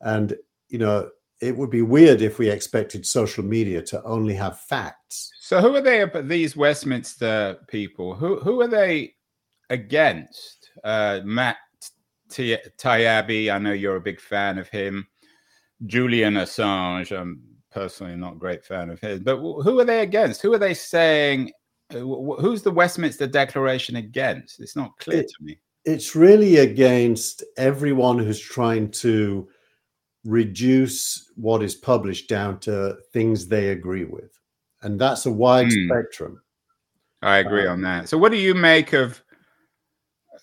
And, 0.00 0.36
you 0.68 0.78
know, 0.78 1.10
it 1.40 1.56
would 1.56 1.70
be 1.70 1.82
weird 1.82 2.22
if 2.22 2.38
we 2.38 2.48
expected 2.48 3.04
social 3.04 3.44
media 3.44 3.82
to 3.82 4.02
only 4.04 4.34
have 4.34 4.60
facts. 4.60 5.30
So, 5.40 5.60
who 5.60 5.74
are 5.76 5.80
they? 5.80 6.04
These 6.22 6.56
Westminster 6.56 7.58
people. 7.68 8.14
Who 8.14 8.40
who 8.40 8.60
are 8.62 8.68
they 8.68 9.14
against? 9.70 10.70
Uh, 10.82 11.20
Matt 11.24 11.56
Taibbi, 12.30 13.52
I 13.52 13.58
know 13.58 13.72
you're 13.72 13.96
a 13.96 14.00
big 14.00 14.20
fan 14.20 14.58
of 14.58 14.68
him. 14.68 15.06
Julian 15.86 16.34
Assange, 16.34 17.16
I'm 17.16 17.42
personally 17.70 18.16
not 18.16 18.34
a 18.34 18.38
great 18.38 18.64
fan 18.64 18.90
of 18.90 19.00
his. 19.00 19.20
But 19.20 19.36
who 19.36 19.78
are 19.80 19.84
they 19.84 20.00
against? 20.00 20.42
Who 20.42 20.52
are 20.54 20.58
they 20.58 20.74
saying? 20.74 21.52
Uh, 21.92 21.98
who's 21.98 22.62
the 22.62 22.70
Westminster 22.70 23.26
Declaration 23.26 23.96
against? 23.96 24.60
It's 24.60 24.76
not 24.76 24.96
clear 24.98 25.20
it, 25.20 25.28
to 25.28 25.44
me. 25.44 25.58
It's 25.84 26.16
really 26.16 26.58
against 26.58 27.44
everyone 27.56 28.18
who's 28.18 28.40
trying 28.40 28.90
to 28.92 29.48
reduce 30.24 31.30
what 31.36 31.62
is 31.62 31.74
published 31.74 32.28
down 32.28 32.58
to 32.60 32.96
things 33.12 33.46
they 33.46 33.68
agree 33.68 34.04
with. 34.04 34.38
And 34.82 35.00
that's 35.00 35.26
a 35.26 35.32
wide 35.32 35.68
mm. 35.68 35.88
spectrum. 35.88 36.40
I 37.22 37.38
agree 37.38 37.66
um, 37.66 37.74
on 37.74 37.82
that. 37.82 38.08
So, 38.08 38.18
what 38.18 38.32
do 38.32 38.38
you 38.38 38.54
make 38.54 38.92
of 38.92 39.22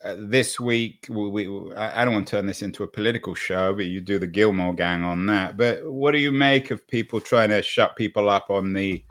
uh, 0.03 0.15
this 0.17 0.59
week, 0.59 1.05
we, 1.09 1.29
we, 1.45 1.75
I 1.75 2.03
don't 2.03 2.13
want 2.13 2.27
to 2.27 2.31
turn 2.31 2.47
this 2.47 2.63
into 2.63 2.83
a 2.83 2.87
political 2.87 3.35
show, 3.35 3.73
but 3.73 3.85
you 3.85 4.01
do 4.01 4.17
the 4.17 4.25
Gilmore 4.25 4.73
Gang 4.73 5.03
on 5.03 5.27
that. 5.27 5.57
But 5.57 5.91
what 5.91 6.11
do 6.11 6.17
you 6.17 6.31
make 6.31 6.71
of 6.71 6.87
people 6.87 7.21
trying 7.21 7.49
to 7.49 7.61
shut 7.61 7.95
people 7.95 8.27
up 8.27 8.49
on 8.49 8.73
the 8.73 9.03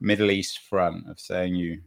Middle 0.00 0.30
East 0.30 0.60
front 0.60 1.08
of 1.08 1.18
saying 1.18 1.56
you 1.56 1.80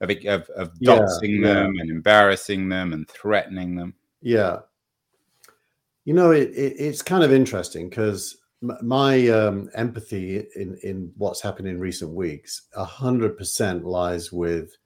of 0.00 0.10
of, 0.26 0.48
of 0.50 0.74
doxing 0.80 1.40
yeah, 1.40 1.54
them 1.54 1.74
yeah. 1.74 1.82
and 1.82 1.90
embarrassing 1.90 2.68
them 2.68 2.94
and 2.94 3.08
threatening 3.08 3.76
them? 3.76 3.94
Yeah, 4.22 4.60
you 6.04 6.14
know, 6.14 6.32
it, 6.32 6.50
it 6.50 6.74
it's 6.78 7.02
kind 7.02 7.24
of 7.24 7.32
interesting 7.32 7.88
because 7.88 8.38
my 8.60 9.28
um, 9.28 9.68
empathy 9.74 10.44
in 10.56 10.78
in 10.82 11.12
what's 11.16 11.40
happened 11.40 11.68
in 11.68 11.80
recent 11.80 12.10
weeks, 12.12 12.62
a 12.74 12.84
hundred 12.84 13.36
percent 13.36 13.84
lies 13.84 14.32
with 14.32 14.76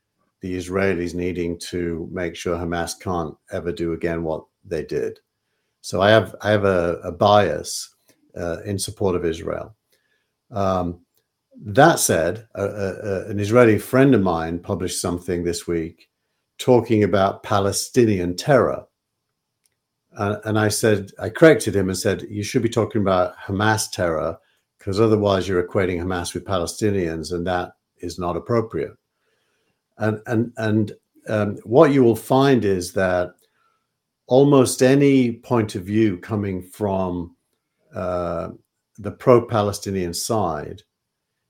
the 0.40 0.56
Israelis 0.56 1.14
needing 1.14 1.58
to 1.58 2.08
make 2.12 2.36
sure 2.36 2.56
Hamas 2.56 2.98
can't 2.98 3.34
ever 3.50 3.72
do 3.72 3.92
again 3.92 4.22
what 4.22 4.44
they 4.64 4.84
did. 4.84 5.18
So 5.80 6.00
I 6.00 6.10
have 6.10 6.34
I 6.42 6.50
have 6.50 6.64
a, 6.64 7.00
a 7.02 7.12
bias 7.12 7.94
uh, 8.36 8.58
in 8.64 8.78
support 8.78 9.16
of 9.16 9.24
Israel. 9.24 9.74
Um, 10.50 11.00
that 11.60 11.98
said, 11.98 12.46
a, 12.54 12.64
a, 12.64 13.28
an 13.28 13.40
Israeli 13.40 13.78
friend 13.78 14.14
of 14.14 14.22
mine 14.22 14.60
published 14.60 15.00
something 15.00 15.42
this 15.42 15.66
week 15.66 16.08
talking 16.58 17.02
about 17.02 17.42
Palestinian 17.42 18.36
terror. 18.36 18.84
Uh, 20.18 20.40
and 20.44 20.58
I 20.58 20.68
said, 20.68 21.12
I 21.20 21.30
corrected 21.30 21.76
him 21.76 21.88
and 21.88 21.96
said, 21.96 22.26
you 22.28 22.42
should 22.42 22.62
be 22.62 22.68
talking 22.68 23.00
about 23.00 23.36
Hamas 23.38 23.88
terror 23.90 24.36
because 24.76 25.00
otherwise 25.00 25.46
you're 25.46 25.62
equating 25.62 26.00
Hamas 26.00 26.34
with 26.34 26.44
Palestinians, 26.44 27.32
and 27.32 27.46
that 27.46 27.72
is 27.98 28.18
not 28.18 28.36
appropriate. 28.36 28.92
And 29.98 30.20
and 30.26 30.52
and 30.56 30.92
um, 31.28 31.56
what 31.64 31.92
you 31.92 32.02
will 32.02 32.16
find 32.16 32.64
is 32.64 32.92
that 32.94 33.30
almost 34.26 34.82
any 34.82 35.32
point 35.32 35.76
of 35.76 35.84
view 35.84 36.18
coming 36.18 36.62
from 36.62 37.36
uh, 37.94 38.50
the 38.98 39.12
pro-Palestinian 39.12 40.14
side 40.14 40.82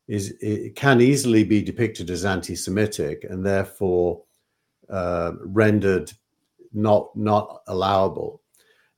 is 0.09 0.35
it 0.41 0.75
can 0.77 1.01
easily 1.01 1.45
be 1.45 1.63
depicted 1.63 2.11
as 2.11 2.25
anti-Semitic 2.25 3.25
and 3.29 3.45
therefore 3.45 4.23
uh, 4.91 5.33
rendered 5.41 6.13
not 6.73 7.15
not 7.17 7.63
allowable. 7.67 8.43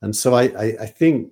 And 0.03 0.15
so 0.15 0.35
I, 0.35 0.45
I, 0.45 0.65
I 0.81 0.87
think 0.87 1.31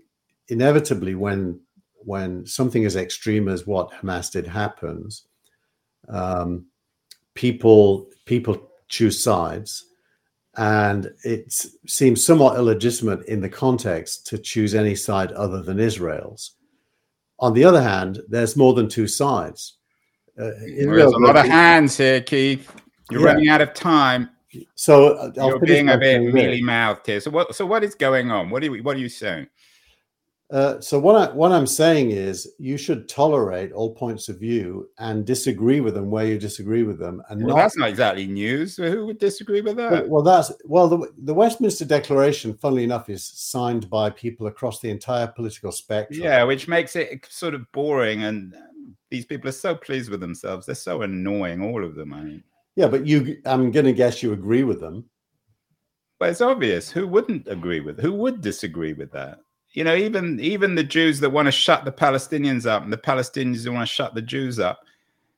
inevitably 0.48 1.14
when 1.14 1.60
when 2.04 2.46
something 2.46 2.84
as 2.84 2.96
extreme 2.96 3.48
as 3.48 3.66
what 3.66 3.90
Hamas 3.90 4.30
did 4.30 4.46
happens, 4.46 5.26
um, 6.08 6.66
people 7.34 8.08
people 8.24 8.70
choose 8.88 9.22
sides, 9.22 9.86
and 10.56 11.12
it 11.24 11.52
seems 11.86 12.24
somewhat 12.24 12.56
illegitimate 12.56 13.26
in 13.26 13.40
the 13.40 13.48
context 13.48 14.26
to 14.28 14.38
choose 14.38 14.74
any 14.74 14.94
side 14.94 15.32
other 15.32 15.62
than 15.62 15.78
Israel's. 15.78 16.54
On 17.40 17.52
the 17.52 17.64
other 17.64 17.82
hand, 17.82 18.20
there's 18.28 18.56
more 18.56 18.74
than 18.74 18.88
two 18.88 19.06
sides. 19.06 19.78
Uh, 20.38 20.50
there's 20.60 21.12
a 21.12 21.18
lot 21.18 21.36
of 21.36 21.46
hands 21.46 21.96
here, 21.96 22.20
Keith. 22.20 22.70
You're 23.10 23.20
yeah. 23.22 23.26
running 23.26 23.48
out 23.48 23.60
of 23.60 23.74
time. 23.74 24.30
So 24.74 25.14
uh, 25.14 25.32
you're 25.36 25.58
being 25.58 25.88
a 25.88 25.98
bit 25.98 26.20
mealy 26.20 26.62
mouthed 26.62 27.06
here. 27.06 27.20
So 27.20 27.30
what? 27.30 27.54
So 27.54 27.66
what 27.66 27.84
is 27.84 27.94
going 27.94 28.30
on? 28.30 28.50
What 28.50 28.62
are 28.62 28.66
you? 28.66 28.82
What 28.82 28.96
are 28.96 29.00
you 29.00 29.08
saying? 29.08 29.48
Uh, 30.50 30.80
so 30.80 30.98
what 30.98 31.14
I 31.14 31.34
what 31.34 31.52
I'm 31.52 31.66
saying 31.66 32.10
is 32.10 32.54
you 32.58 32.78
should 32.78 33.06
tolerate 33.06 33.70
all 33.72 33.94
points 33.94 34.30
of 34.30 34.40
view 34.40 34.88
and 34.98 35.26
disagree 35.26 35.80
with 35.80 35.92
them 35.92 36.10
where 36.10 36.24
you 36.24 36.38
disagree 36.38 36.84
with 36.84 36.98
them. 36.98 37.22
And 37.28 37.44
well, 37.44 37.54
not, 37.54 37.62
that's 37.62 37.76
not 37.76 37.90
exactly 37.90 38.26
news. 38.26 38.76
Who 38.76 39.04
would 39.04 39.18
disagree 39.18 39.60
with 39.60 39.76
that? 39.76 40.08
Well, 40.08 40.22
that's 40.22 40.50
well 40.64 40.88
the, 40.88 41.12
the 41.18 41.34
Westminster 41.34 41.84
Declaration, 41.84 42.54
funnily 42.54 42.84
enough, 42.84 43.10
is 43.10 43.22
signed 43.22 43.90
by 43.90 44.08
people 44.08 44.46
across 44.46 44.80
the 44.80 44.88
entire 44.88 45.26
political 45.26 45.70
spectrum. 45.70 46.22
Yeah, 46.22 46.42
which 46.44 46.66
makes 46.66 46.96
it 46.96 47.26
sort 47.28 47.52
of 47.52 47.70
boring. 47.72 48.24
And 48.24 48.54
these 49.10 49.26
people 49.26 49.50
are 49.50 49.52
so 49.52 49.74
pleased 49.74 50.08
with 50.08 50.20
themselves. 50.20 50.64
They're 50.64 50.74
so 50.74 51.02
annoying, 51.02 51.62
all 51.62 51.84
of 51.84 51.94
them. 51.94 52.14
I 52.14 52.22
mean, 52.22 52.42
yeah, 52.78 52.88
but 52.88 53.06
you, 53.06 53.40
I'm 53.44 53.70
going 53.70 53.86
to 53.86 53.92
guess 53.92 54.22
you 54.22 54.32
agree 54.32 54.62
with 54.62 54.80
them. 54.80 55.04
But 56.18 56.30
it's 56.30 56.40
obvious. 56.40 56.90
Who 56.90 57.06
wouldn't 57.06 57.46
agree 57.46 57.80
with? 57.80 58.00
Who 58.00 58.12
would 58.14 58.40
disagree 58.40 58.92
with 58.92 59.12
that? 59.12 59.38
you 59.72 59.84
know, 59.84 59.94
even 59.94 60.40
even 60.40 60.74
the 60.74 60.84
Jews 60.84 61.20
that 61.20 61.30
want 61.30 61.46
to 61.46 61.52
shut 61.52 61.84
the 61.84 61.92
Palestinians 61.92 62.66
up 62.66 62.82
and 62.82 62.92
the 62.92 62.98
Palestinians 62.98 63.64
who 63.64 63.72
want 63.72 63.88
to 63.88 63.94
shut 63.94 64.14
the 64.14 64.22
Jews 64.22 64.58
up, 64.58 64.80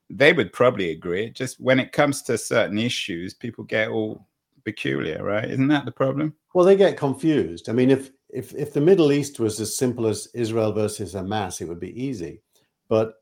they 0.09 0.33
would 0.33 0.53
probably 0.53 0.91
agree. 0.91 1.29
Just 1.29 1.59
when 1.59 1.79
it 1.79 1.91
comes 1.91 2.21
to 2.23 2.37
certain 2.37 2.77
issues, 2.77 3.33
people 3.33 3.63
get 3.63 3.89
all 3.89 4.27
peculiar, 4.63 5.23
right? 5.23 5.49
Isn't 5.49 5.67
that 5.67 5.85
the 5.85 5.91
problem? 5.91 6.33
Well, 6.53 6.65
they 6.65 6.75
get 6.75 6.97
confused. 6.97 7.69
I 7.69 7.73
mean, 7.73 7.91
if 7.91 8.11
if 8.29 8.53
if 8.55 8.73
the 8.73 8.81
Middle 8.81 9.11
East 9.11 9.39
was 9.39 9.59
as 9.59 9.75
simple 9.75 10.07
as 10.07 10.27
Israel 10.33 10.71
versus 10.71 11.13
Hamas, 11.13 11.61
it 11.61 11.67
would 11.67 11.79
be 11.79 12.01
easy. 12.01 12.41
But 12.87 13.20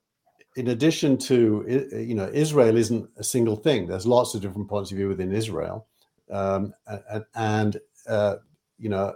in 0.56 0.70
addition 0.70 1.18
to 1.18 1.90
you 1.92 2.16
know, 2.16 2.30
Israel 2.34 2.76
isn't 2.76 3.10
a 3.18 3.24
single 3.24 3.56
thing. 3.56 3.88
There's 3.88 4.06
lots 4.06 4.34
of 4.34 4.42
different 4.42 4.70
points 4.70 4.92
of 4.92 4.98
view 4.98 5.08
within 5.08 5.34
Israel, 5.34 5.88
um, 6.32 6.74
and, 7.36 7.78
uh, 8.08 8.36
you 8.78 8.90
know, 8.90 9.14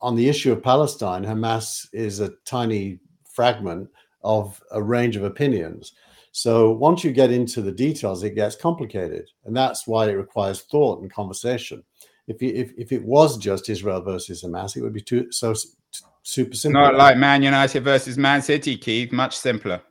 on 0.00 0.16
the 0.16 0.28
issue 0.28 0.52
of 0.52 0.62
Palestine, 0.62 1.24
Hamas 1.24 1.86
is 1.92 2.20
a 2.20 2.32
tiny 2.44 3.00
fragment 3.32 3.88
of 4.22 4.62
a 4.72 4.82
range 4.82 5.16
of 5.16 5.24
opinions. 5.24 5.92
So 6.32 6.70
once 6.70 7.02
you 7.02 7.12
get 7.12 7.32
into 7.32 7.62
the 7.62 7.72
details, 7.72 8.22
it 8.22 8.34
gets 8.34 8.56
complicated, 8.56 9.28
and 9.44 9.56
that's 9.56 9.86
why 9.86 10.08
it 10.08 10.12
requires 10.12 10.62
thought 10.62 11.00
and 11.00 11.12
conversation. 11.12 11.82
If 12.28 12.42
if, 12.42 12.72
if 12.78 12.92
it 12.92 13.04
was 13.04 13.36
just 13.36 13.68
Israel 13.68 14.00
versus 14.02 14.44
Hamas, 14.44 14.76
it 14.76 14.82
would 14.82 14.92
be 14.92 15.00
too 15.00 15.32
so 15.32 15.54
super 16.22 16.54
simple. 16.54 16.82
Not 16.82 16.94
like 16.94 17.16
Man 17.16 17.42
United 17.42 17.82
versus 17.82 18.16
Man 18.16 18.42
City, 18.42 18.76
Keith. 18.76 19.10
Much 19.10 19.36
simpler. 19.36 19.82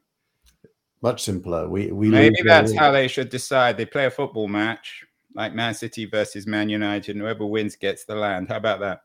Much 1.01 1.23
simpler. 1.23 1.69
We 1.69 1.91
we 1.91 2.09
maybe 2.09 2.41
that's 2.43 2.75
how 2.75 2.91
they 2.91 3.07
should 3.07 3.29
decide. 3.29 3.77
They 3.77 3.85
play 3.85 4.05
a 4.05 4.11
football 4.11 4.47
match 4.47 5.05
like 5.33 5.53
Man 5.53 5.73
City 5.73 6.05
versus 6.05 6.45
Man 6.45 6.67
United, 6.69 7.15
and 7.15 7.21
whoever 7.21 7.45
wins 7.45 7.75
gets 7.75 8.03
the 8.05 8.15
land. 8.15 8.49
How 8.49 8.57
about 8.57 8.79
that? 8.81 9.01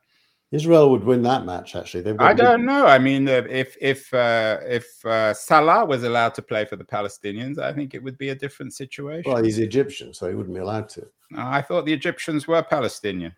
Israel 0.50 0.90
would 0.90 1.04
win 1.04 1.22
that 1.22 1.44
match. 1.44 1.74
Actually, 1.74 2.16
I 2.18 2.32
don't 2.32 2.64
know. 2.64 2.86
I 2.86 2.98
mean, 2.98 3.26
if 3.28 3.76
if 3.80 4.12
uh, 4.14 4.58
if 4.64 5.04
uh, 5.04 5.34
Salah 5.34 5.84
was 5.84 6.04
allowed 6.04 6.34
to 6.34 6.42
play 6.42 6.64
for 6.64 6.76
the 6.76 6.84
Palestinians, 6.84 7.58
I 7.58 7.72
think 7.72 7.94
it 7.94 8.02
would 8.02 8.18
be 8.18 8.28
a 8.28 8.34
different 8.34 8.72
situation. 8.72 9.32
Well, 9.32 9.42
he's 9.42 9.58
Egyptian, 9.58 10.14
so 10.14 10.28
he 10.28 10.34
wouldn't 10.34 10.54
be 10.54 10.60
allowed 10.60 10.88
to. 10.90 11.06
I 11.36 11.60
thought 11.60 11.86
the 11.86 11.92
Egyptians 11.92 12.46
were 12.46 12.62
Palestinian. 12.62 13.34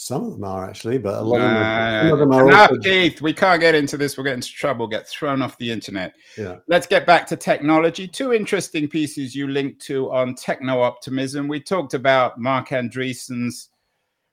Some 0.00 0.24
of 0.24 0.32
them 0.34 0.44
are 0.44 0.70
actually, 0.70 0.98
but 0.98 1.14
a 1.14 1.20
lot 1.20 1.40
of 1.40 1.42
them, 1.42 1.56
are, 1.56 2.12
of 2.12 2.18
them 2.20 2.32
are 2.32 2.48
enough, 2.48 2.70
also... 2.70 2.80
Keith. 2.82 3.20
We 3.20 3.32
can't 3.32 3.60
get 3.60 3.74
into 3.74 3.96
this. 3.96 4.16
We'll 4.16 4.22
get 4.22 4.34
into 4.34 4.48
trouble. 4.48 4.86
Get 4.86 5.08
thrown 5.08 5.42
off 5.42 5.58
the 5.58 5.72
internet. 5.72 6.14
Yeah. 6.36 6.58
Let's 6.68 6.86
get 6.86 7.04
back 7.04 7.26
to 7.26 7.36
technology. 7.36 8.06
Two 8.06 8.32
interesting 8.32 8.86
pieces 8.86 9.34
you 9.34 9.48
linked 9.48 9.80
to 9.86 10.08
on 10.12 10.36
techno 10.36 10.80
optimism. 10.80 11.48
We 11.48 11.58
talked 11.58 11.94
about 11.94 12.38
Marc 12.38 12.68
Andreessen's 12.68 13.70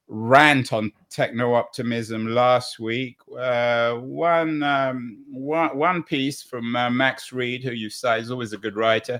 rant 0.07 0.71
on 0.71 0.91
techno 1.09 1.55
optimism 1.55 2.27
last 2.27 2.79
week. 2.79 3.17
Uh, 3.35 3.95
one, 3.95 4.61
um, 4.61 5.25
one, 5.31 5.75
one 5.75 6.03
piece 6.03 6.43
from 6.43 6.75
uh, 6.75 6.91
Max 6.91 7.33
Read, 7.33 7.63
who 7.63 7.71
you 7.71 7.89
say 7.89 8.19
is 8.19 8.29
always 8.29 8.53
a 8.53 8.57
good 8.59 8.75
writer. 8.75 9.19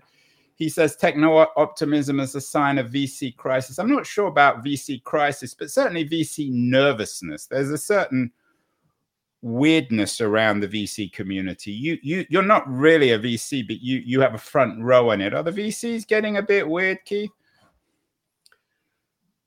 He 0.55 0.69
says 0.69 0.95
techno 0.95 1.47
optimism 1.57 2.19
is 2.19 2.33
a 2.33 2.41
sign 2.41 2.77
of 2.77 2.91
VC 2.91 3.35
crisis. 3.35 3.77
I'm 3.77 3.91
not 3.91 4.05
sure 4.05 4.27
about 4.27 4.63
VC 4.63 5.03
crisis, 5.03 5.53
but 5.53 5.69
certainly 5.69 6.07
VC 6.07 6.50
nervousness. 6.50 7.45
There's 7.47 7.71
a 7.71 7.77
certain 7.77 8.31
weirdness 9.41 10.21
around 10.21 10.62
the 10.62 10.67
VC 10.67 11.12
community. 11.12 11.71
You 11.71 11.97
you 12.01 12.25
you're 12.29 12.41
not 12.41 12.67
really 12.67 13.12
a 13.12 13.19
VC, 13.19 13.67
but 13.67 13.81
you 13.81 13.97
you 14.05 14.21
have 14.21 14.33
a 14.33 14.39
front 14.39 14.81
row 14.81 15.12
in 15.12 15.21
it. 15.21 15.33
Are 15.33 15.43
the 15.43 15.51
VCs 15.51 16.07
getting 16.07 16.38
a 16.38 16.41
bit 16.41 16.67
weird, 16.67 17.00
Keith? 17.03 17.31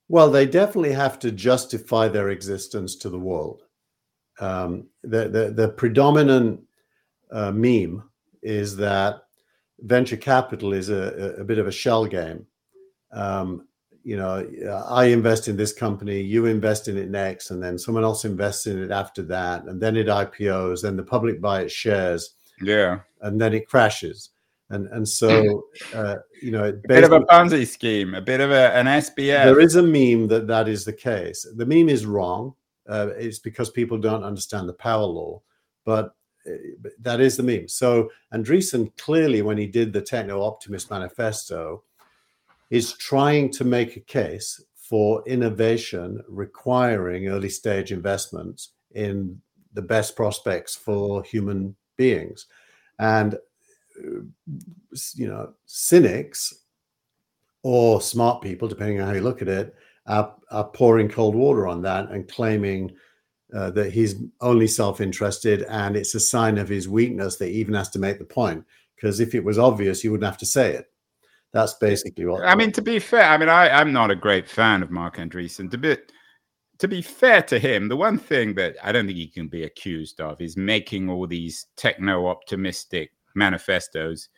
Well, 0.09 0.31
they 0.31 0.47
definitely 0.47 0.93
have 0.93 1.19
to 1.21 1.31
justify 1.31 2.09
their 2.09 2.31
existence 2.31 2.97
to 2.97 3.11
the 3.11 3.19
world. 3.19 3.63
Um, 4.41 4.87
the, 5.03 5.29
the, 5.29 5.53
the 5.55 5.69
predominant 5.69 6.61
uh, 7.31 7.53
meme 7.53 8.09
is 8.43 8.77
that 8.77 9.25
venture 9.81 10.17
capital 10.17 10.73
is 10.73 10.89
a, 10.89 11.37
a 11.39 11.45
bit 11.45 11.59
of 11.59 11.67
a 11.67 11.73
shell 11.73 12.07
game. 12.07 12.47
Um, 13.13 13.67
you 14.05 14.17
know, 14.17 14.47
I 14.89 15.07
invest 15.07 15.49
in 15.49 15.57
this 15.57 15.73
company, 15.73 16.21
you 16.21 16.47
invest 16.47 16.89
in 16.89 16.97
it 16.97 17.11
next, 17.11 17.51
and 17.51 17.63
then 17.63 17.79
someone 17.79 18.05
else 18.05 18.25
invests 18.25 18.67
in 18.67 18.83
it 18.83 18.91
after 18.91 19.23
that, 19.23 19.65
and 19.65 19.81
then 19.81 19.97
it 19.97 20.07
IPOs, 20.07 20.83
then 20.83 20.97
the 20.97 21.03
public 21.03 21.41
buy 21.41 21.63
its 21.63 21.73
shares, 21.73 22.35
yeah, 22.63 23.01
and 23.21 23.41
then 23.41 23.53
it 23.53 23.69
crashes 23.69 24.31
and 24.71 24.87
and 24.89 25.09
so 25.09 25.65
uh, 25.95 26.17
you 26.43 26.51
know, 26.51 26.65
a 26.65 26.73
bit 26.73 27.05
of 27.05 27.13
a 27.13 27.21
Ponzi 27.21 27.67
scheme, 27.67 28.15
a 28.15 28.21
bit 28.21 28.41
of 28.41 28.51
a, 28.51 28.75
an 28.75 28.87
SBF. 28.87 29.45
There 29.45 29.61
is 29.61 29.77
a 29.77 29.83
meme 29.83 30.29
that 30.29 30.47
that 30.47 30.69
is 30.69 30.85
the 30.85 30.93
case. 30.93 31.47
The 31.57 31.67
meme 31.67 31.89
is 31.89 32.07
wrong. 32.07 32.55
Uh, 32.89 33.09
it's 33.17 33.39
because 33.39 33.71
people 33.71 33.99
don't 33.99 34.25
understand 34.25 34.69
the 34.69 34.75
power 34.75 35.05
law, 35.05 35.41
but 35.85 36.15
that 37.01 37.21
is 37.21 37.37
the 37.37 37.43
meme. 37.43 37.69
So 37.69 38.11
Andreessen 38.33 38.97
clearly, 38.97 39.43
when 39.43 39.59
he 39.59 39.67
did 39.67 39.93
the 39.93 40.03
Techno 40.03 40.43
Optimist 40.43 40.91
Manifesto, 40.91 41.83
is 42.71 42.93
trying 42.95 43.51
to 43.53 43.65
make 43.65 43.97
a 43.97 44.01
case 44.01 44.63
for 44.77 45.23
innovation 45.27 46.23
requiring 46.29 47.29
early 47.29 47.49
stage 47.49 47.93
investments 47.93 48.73
in 48.95 49.41
the 49.75 49.83
best 49.83 50.17
prospects 50.17 50.75
for 50.75 51.23
human 51.23 51.77
beings. 51.97 52.47
And 52.99 53.39
you 55.15 55.29
know, 55.29 55.53
cynics 55.67 56.55
or 57.63 58.01
smart 58.01 58.43
people, 58.43 58.69
depending 58.69 59.01
on 59.01 59.09
how 59.09 59.15
you 59.15 59.21
look 59.21 59.43
at 59.43 59.49
it, 59.49 59.75
are, 60.07 60.35
are 60.51 60.69
pouring 60.69 61.09
cold 61.09 61.35
water 61.35 61.67
on 61.67 61.83
that 61.83 62.11
and 62.11 62.29
claiming 62.29 62.91
uh, 63.55 63.71
that 63.71 63.93
he's 63.93 64.17
only 64.41 64.67
self-interested 64.67 65.63
and 65.63 65.97
it's 65.97 66.15
a 66.15 66.21
sign 66.21 66.59
of 66.59 66.69
his 66.69 66.89
weakness 66.89 67.37
that 67.37 67.49
he 67.49 67.55
even 67.55 67.75
has 67.75 67.89
to 67.91 67.99
make 67.99 68.19
the 68.19 68.25
point. 68.25 68.65
Because 68.95 69.21
if 69.21 69.35
it 69.35 69.45
was 69.45 69.59
obvious, 69.59 70.03
you 70.03 70.11
wouldn't 70.11 70.29
have 70.29 70.39
to 70.39 70.47
say 70.47 70.75
it. 70.75 70.91
That's 71.53 71.75
basically 71.75 72.27
what. 72.27 72.45
I 72.45 72.55
mean, 72.55 72.73
to 72.73 72.83
be 72.83 72.99
fair, 72.99 73.25
I 73.25 73.39
mean, 73.39 73.49
I, 73.49 73.71
I'm 73.71 73.93
not 73.93 74.11
a 74.11 74.17
great 74.17 74.49
fan 74.49 74.83
of 74.83 74.91
Marc 74.91 75.17
Andreessen. 75.17 75.71
To 75.71 75.79
be, 75.79 75.97
to 76.79 76.89
be 76.89 77.01
fair 77.01 77.43
to 77.43 77.59
him, 77.59 77.89
the 77.89 77.97
one 77.97 78.19
thing 78.19 78.55
that 78.55 78.77
I 78.83 78.93
don't 78.93 79.07
think 79.07 79.19
he 79.19 79.29
can 79.29 79.49
be 79.49 79.65
accused 79.65 80.21
of 80.21 80.41
is 80.41 80.57
making 80.57 81.09
all 81.09 81.27
these 81.27 81.67
techno-optimistic 81.77 83.13
manifestos 83.35 84.29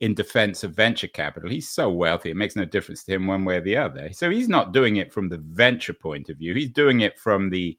in 0.00 0.14
defense 0.14 0.64
of 0.64 0.74
venture 0.74 1.08
capital. 1.08 1.48
He's 1.50 1.70
so 1.70 1.90
wealthy, 1.90 2.30
it 2.30 2.36
makes 2.36 2.56
no 2.56 2.64
difference 2.64 3.04
to 3.04 3.12
him 3.12 3.26
one 3.26 3.44
way 3.44 3.56
or 3.56 3.60
the 3.60 3.76
other. 3.76 4.10
So 4.12 4.30
he's 4.30 4.48
not 4.48 4.72
doing 4.72 4.96
it 4.96 5.12
from 5.12 5.28
the 5.28 5.38
venture 5.38 5.92
point 5.92 6.28
of 6.30 6.38
view, 6.38 6.54
he's 6.54 6.70
doing 6.70 7.00
it 7.00 7.18
from 7.18 7.50
the 7.50 7.78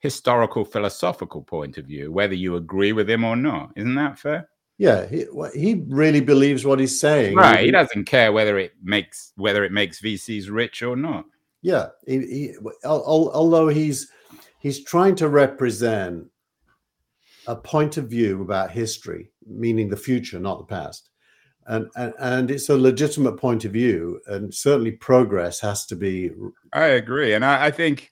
historical 0.00 0.64
philosophical 0.64 1.42
point 1.42 1.78
of 1.78 1.86
view, 1.86 2.12
whether 2.12 2.34
you 2.34 2.56
agree 2.56 2.92
with 2.92 3.08
him 3.10 3.24
or 3.24 3.36
not. 3.36 3.72
Isn't 3.76 3.96
that 3.96 4.18
fair? 4.18 4.48
Yeah, 4.78 5.06
he, 5.06 5.26
he 5.54 5.82
really 5.88 6.20
believes 6.20 6.64
what 6.64 6.78
he's 6.78 7.00
saying. 7.00 7.34
Right, 7.34 7.64
he 7.64 7.72
doesn't 7.72 8.04
care 8.04 8.32
whether 8.32 8.58
it 8.58 8.74
makes 8.82 9.32
whether 9.36 9.64
it 9.64 9.72
makes 9.72 10.00
VCs 10.00 10.50
rich 10.50 10.82
or 10.82 10.94
not. 10.94 11.24
Yeah, 11.62 11.88
he, 12.06 12.18
he, 12.18 12.54
although 12.84 13.66
he's 13.66 14.08
he's 14.60 14.84
trying 14.84 15.16
to 15.16 15.28
represent 15.28 16.26
a 17.48 17.56
point 17.56 17.96
of 17.96 18.08
view 18.08 18.42
about 18.42 18.70
history, 18.70 19.32
meaning 19.46 19.88
the 19.88 19.96
future, 19.96 20.38
not 20.38 20.58
the 20.58 20.64
past. 20.64 21.10
And, 21.66 21.88
and, 21.96 22.14
and 22.18 22.50
it's 22.50 22.68
a 22.68 22.76
legitimate 22.76 23.36
point 23.36 23.64
of 23.64 23.72
view, 23.72 24.20
and 24.26 24.54
certainly 24.54 24.92
progress 24.92 25.60
has 25.60 25.84
to 25.86 25.96
be. 25.96 26.30
I 26.72 26.84
agree, 26.84 27.34
and 27.34 27.44
I, 27.44 27.66
I 27.66 27.70
think, 27.70 28.10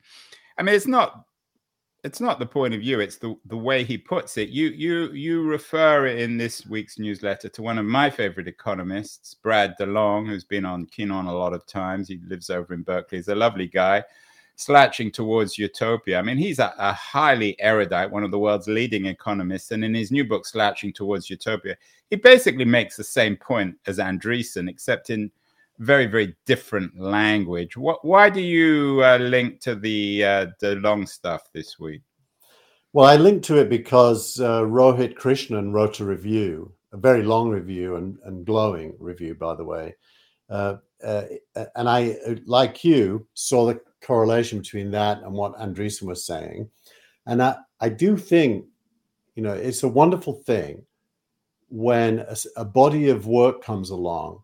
I 0.58 0.62
mean, 0.62 0.74
it's 0.74 0.86
not 0.86 1.25
it's 2.06 2.20
not 2.20 2.38
the 2.38 2.46
point 2.46 2.72
of 2.72 2.80
view 2.80 3.00
it's 3.00 3.16
the 3.16 3.36
the 3.46 3.56
way 3.56 3.82
he 3.82 3.98
puts 3.98 4.38
it 4.38 4.48
you 4.48 4.68
you 4.68 5.10
you 5.12 5.42
refer 5.42 6.06
in 6.06 6.36
this 6.36 6.64
week's 6.66 6.98
newsletter 6.98 7.48
to 7.48 7.62
one 7.62 7.78
of 7.78 7.84
my 7.84 8.08
favorite 8.08 8.48
economists 8.48 9.34
brad 9.34 9.74
delong 9.78 10.26
who's 10.26 10.44
been 10.44 10.64
on 10.64 10.86
Keenon 10.86 11.26
a 11.28 11.32
lot 11.32 11.52
of 11.52 11.66
times 11.66 12.08
he 12.08 12.20
lives 12.26 12.48
over 12.48 12.72
in 12.72 12.82
berkeley 12.82 13.18
he's 13.18 13.28
a 13.28 13.34
lovely 13.34 13.66
guy 13.66 14.02
slouching 14.56 15.10
towards 15.12 15.58
utopia. 15.58 16.18
I 16.18 16.22
mean, 16.22 16.38
he's 16.38 16.58
a, 16.58 16.74
a, 16.78 16.92
highly 16.92 17.60
erudite, 17.60 18.10
one 18.10 18.24
of 18.24 18.30
the 18.30 18.38
world's 18.38 18.66
leading 18.66 19.04
economists. 19.04 19.70
And 19.70 19.84
in 19.84 19.94
his 19.94 20.10
new 20.10 20.24
book, 20.24 20.46
Slouching 20.46 20.94
Towards 20.94 21.28
Utopia, 21.28 21.76
he 22.08 22.16
basically 22.16 22.64
makes 22.64 22.96
the 22.96 23.04
same 23.04 23.36
point 23.36 23.76
as 23.86 23.98
Andreessen, 23.98 24.68
except 24.68 25.10
in 25.10 25.30
very, 25.78 26.06
very 26.06 26.34
different 26.46 26.98
language. 26.98 27.76
What, 27.76 28.04
why 28.04 28.30
do 28.30 28.40
you 28.40 29.02
uh, 29.02 29.18
link 29.18 29.60
to 29.60 29.74
the, 29.74 30.24
uh, 30.24 30.46
the 30.60 30.76
long 30.76 31.06
stuff 31.06 31.50
this 31.52 31.78
week? 31.78 32.02
Well, 32.92 33.06
I 33.06 33.16
linked 33.16 33.44
to 33.46 33.58
it 33.58 33.68
because 33.68 34.40
uh, 34.40 34.62
Rohit 34.62 35.16
Krishnan 35.16 35.72
wrote 35.72 36.00
a 36.00 36.04
review, 36.04 36.72
a 36.92 36.96
very 36.96 37.22
long 37.22 37.50
review 37.50 37.96
and, 37.96 38.16
and 38.24 38.46
glowing 38.46 38.94
review, 38.98 39.34
by 39.34 39.54
the 39.54 39.64
way. 39.64 39.94
Uh, 40.48 40.76
uh, 41.04 41.24
and 41.74 41.88
I, 41.88 42.16
like 42.46 42.84
you, 42.84 43.26
saw 43.34 43.66
the 43.66 43.80
correlation 44.02 44.60
between 44.60 44.90
that 44.92 45.22
and 45.22 45.32
what 45.32 45.58
Andreessen 45.58 46.04
was 46.04 46.24
saying. 46.24 46.70
And 47.26 47.42
I, 47.42 47.56
I 47.80 47.90
do 47.90 48.16
think, 48.16 48.64
you 49.34 49.42
know, 49.42 49.52
it's 49.52 49.82
a 49.82 49.88
wonderful 49.88 50.32
thing 50.32 50.82
when 51.68 52.20
a, 52.20 52.36
a 52.56 52.64
body 52.64 53.10
of 53.10 53.26
work 53.26 53.62
comes 53.62 53.90
along 53.90 54.42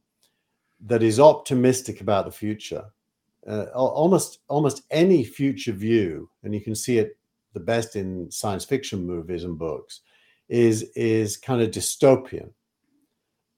that 0.86 1.02
is 1.02 1.20
optimistic 1.20 2.00
about 2.00 2.24
the 2.24 2.32
future. 2.32 2.84
Uh, 3.46 3.64
almost 3.74 4.38
almost 4.48 4.82
any 4.90 5.24
future 5.24 5.72
view, 5.72 6.30
and 6.44 6.54
you 6.54 6.60
can 6.60 6.74
see 6.74 6.98
it 6.98 7.16
the 7.54 7.60
best 7.60 7.96
in 7.96 8.30
science 8.30 8.64
fiction 8.64 9.04
movies 9.04 9.44
and 9.44 9.58
books, 9.58 10.00
is 10.48 10.82
is 10.94 11.36
kind 11.36 11.60
of 11.60 11.70
dystopian. 11.70 12.50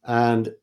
And 0.05 0.55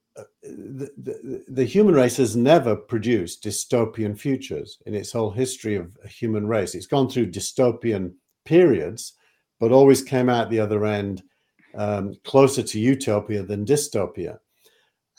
the, 0.43 0.91
the, 0.97 1.43
the, 1.47 1.65
human 1.65 1.95
race 1.95 2.17
has 2.17 2.35
never 2.35 2.75
produced 2.75 3.43
dystopian 3.43 4.17
futures 4.17 4.77
in 4.85 4.93
its 4.93 5.11
whole 5.11 5.31
history 5.31 5.75
of 5.75 5.91
human 6.05 6.47
race. 6.47 6.75
It's 6.75 6.85
gone 6.85 7.09
through 7.09 7.31
dystopian 7.31 8.13
periods, 8.45 9.13
but 9.59 9.71
always 9.71 10.03
came 10.03 10.29
out 10.29 10.49
the 10.49 10.59
other 10.59 10.85
end 10.85 11.23
um, 11.75 12.15
closer 12.23 12.61
to 12.61 12.79
utopia 12.79 13.43
than 13.43 13.65
dystopia. 13.65 14.39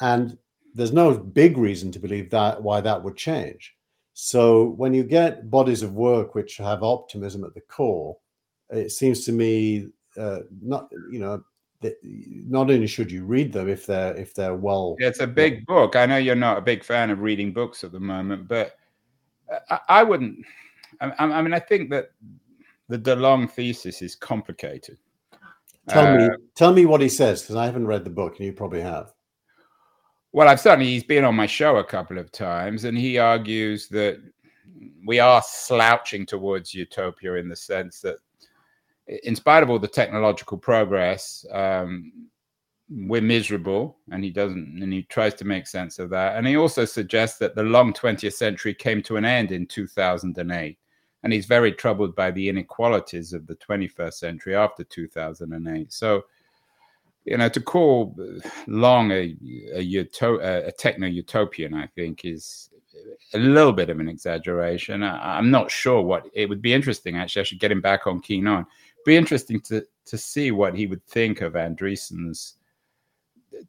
And 0.00 0.38
there's 0.74 0.92
no 0.92 1.16
big 1.16 1.58
reason 1.58 1.92
to 1.92 1.98
believe 1.98 2.30
that 2.30 2.62
why 2.62 2.80
that 2.80 3.02
would 3.02 3.16
change. 3.16 3.74
So 4.14 4.70
when 4.76 4.92
you 4.92 5.04
get 5.04 5.50
bodies 5.50 5.82
of 5.82 5.94
work 5.94 6.34
which 6.34 6.56
have 6.58 6.82
optimism 6.82 7.44
at 7.44 7.54
the 7.54 7.62
core, 7.62 8.16
it 8.70 8.90
seems 8.90 9.24
to 9.26 9.32
me 9.32 9.88
uh, 10.16 10.40
not 10.60 10.88
you 11.10 11.18
know 11.18 11.42
not 12.12 12.70
only 12.70 12.86
should 12.86 13.10
you 13.10 13.24
read 13.24 13.52
them 13.52 13.68
if 13.68 13.86
they're 13.86 14.14
if 14.16 14.34
they're 14.34 14.54
well 14.54 14.96
it's 14.98 15.20
a 15.20 15.26
big 15.26 15.66
book. 15.66 15.96
I 15.96 16.06
know 16.06 16.16
you're 16.16 16.34
not 16.34 16.58
a 16.58 16.62
big 16.62 16.84
fan 16.84 17.10
of 17.10 17.20
reading 17.20 17.52
books 17.52 17.82
at 17.82 17.92
the 17.92 18.00
moment 18.00 18.46
but 18.46 18.76
i, 19.68 19.78
I 19.88 20.02
wouldn't 20.02 20.38
I, 21.00 21.12
I, 21.18 21.42
mean 21.42 21.54
i 21.54 21.58
think 21.58 21.90
that 21.90 22.12
the 22.88 22.98
delong 22.98 23.50
thesis 23.50 24.02
is 24.02 24.14
complicated. 24.14 24.98
Tell 25.88 26.06
uh, 26.06 26.16
me 26.16 26.28
tell 26.54 26.72
me 26.72 26.86
what 26.86 27.00
he 27.00 27.08
says 27.08 27.42
because 27.42 27.56
i 27.56 27.64
haven't 27.64 27.86
read 27.86 28.04
the 28.04 28.10
book 28.10 28.36
and 28.36 28.46
you 28.46 28.52
probably 28.52 28.82
have 28.82 29.12
well 30.32 30.48
i've 30.48 30.60
certainly 30.60 30.86
he's 30.86 31.04
been 31.04 31.24
on 31.24 31.34
my 31.34 31.46
show 31.46 31.76
a 31.76 31.84
couple 31.84 32.18
of 32.18 32.32
times 32.32 32.84
and 32.84 32.96
he 32.96 33.18
argues 33.18 33.88
that 33.88 34.20
we 35.04 35.18
are 35.18 35.42
slouching 35.44 36.26
towards 36.26 36.74
utopia 36.74 37.34
in 37.34 37.48
the 37.48 37.56
sense 37.56 38.00
that 38.00 38.16
in 39.24 39.36
spite 39.36 39.62
of 39.62 39.70
all 39.70 39.78
the 39.78 39.88
technological 39.88 40.56
progress, 40.56 41.44
um, 41.52 42.12
we're 42.88 43.22
miserable, 43.22 43.98
and 44.10 44.22
he 44.22 44.30
doesn't, 44.30 44.82
and 44.82 44.92
he 44.92 45.02
tries 45.04 45.34
to 45.34 45.44
make 45.44 45.66
sense 45.66 45.98
of 45.98 46.10
that. 46.10 46.36
And 46.36 46.46
he 46.46 46.56
also 46.56 46.84
suggests 46.84 47.38
that 47.38 47.54
the 47.54 47.62
long 47.62 47.92
20th 47.92 48.34
century 48.34 48.74
came 48.74 49.02
to 49.04 49.16
an 49.16 49.24
end 49.24 49.50
in 49.50 49.66
2008, 49.66 50.78
and 51.22 51.32
he's 51.32 51.46
very 51.46 51.72
troubled 51.72 52.14
by 52.14 52.30
the 52.30 52.48
inequalities 52.48 53.32
of 53.32 53.46
the 53.46 53.56
21st 53.56 54.14
century 54.14 54.54
after 54.54 54.84
2008. 54.84 55.92
So, 55.92 56.22
you 57.24 57.36
know, 57.36 57.48
to 57.48 57.60
call 57.60 58.16
Long 58.66 59.10
a 59.10 59.36
a, 59.74 59.80
uto- 59.80 60.40
a 60.40 60.72
techno 60.72 61.06
utopian, 61.06 61.74
I 61.74 61.86
think, 61.86 62.24
is 62.24 62.70
a 63.34 63.38
little 63.38 63.72
bit 63.72 63.90
of 63.90 64.00
an 64.00 64.08
exaggeration. 64.08 65.02
I, 65.02 65.38
am 65.38 65.50
not 65.50 65.70
sure 65.70 66.02
what 66.02 66.26
it 66.34 66.48
would 66.48 66.62
be 66.62 66.74
interesting. 66.74 67.16
Actually, 67.16 67.40
I 67.40 67.44
should 67.44 67.60
get 67.60 67.72
him 67.72 67.80
back 67.80 68.06
on 68.06 68.20
Keen 68.20 68.46
On 68.46 68.66
be 69.04 69.16
interesting 69.16 69.60
to 69.60 69.84
to 70.04 70.18
see 70.18 70.50
what 70.50 70.74
he 70.74 70.86
would 70.86 71.04
think 71.06 71.40
of 71.40 71.54
Andreessen's 71.54 72.56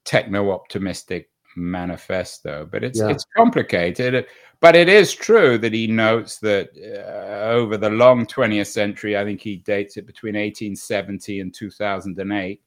techno 0.03 0.51
optimistic 0.51 1.29
manifesto. 1.55 2.67
But 2.71 2.83
it's 2.83 2.99
yeah. 2.99 3.09
it's 3.09 3.25
complicated. 3.35 4.25
But 4.59 4.75
it 4.75 4.87
is 4.87 5.13
true 5.13 5.57
that 5.57 5.73
he 5.73 5.87
notes 5.87 6.39
that 6.39 6.69
uh, 6.77 7.51
over 7.51 7.75
the 7.75 7.89
long 7.89 8.25
20th 8.25 8.67
century, 8.67 9.17
I 9.17 9.25
think 9.25 9.41
he 9.41 9.57
dates 9.57 9.97
it 9.97 10.07
between 10.07 10.35
1870 10.35 11.41
and 11.41 11.53
2008, 11.53 12.61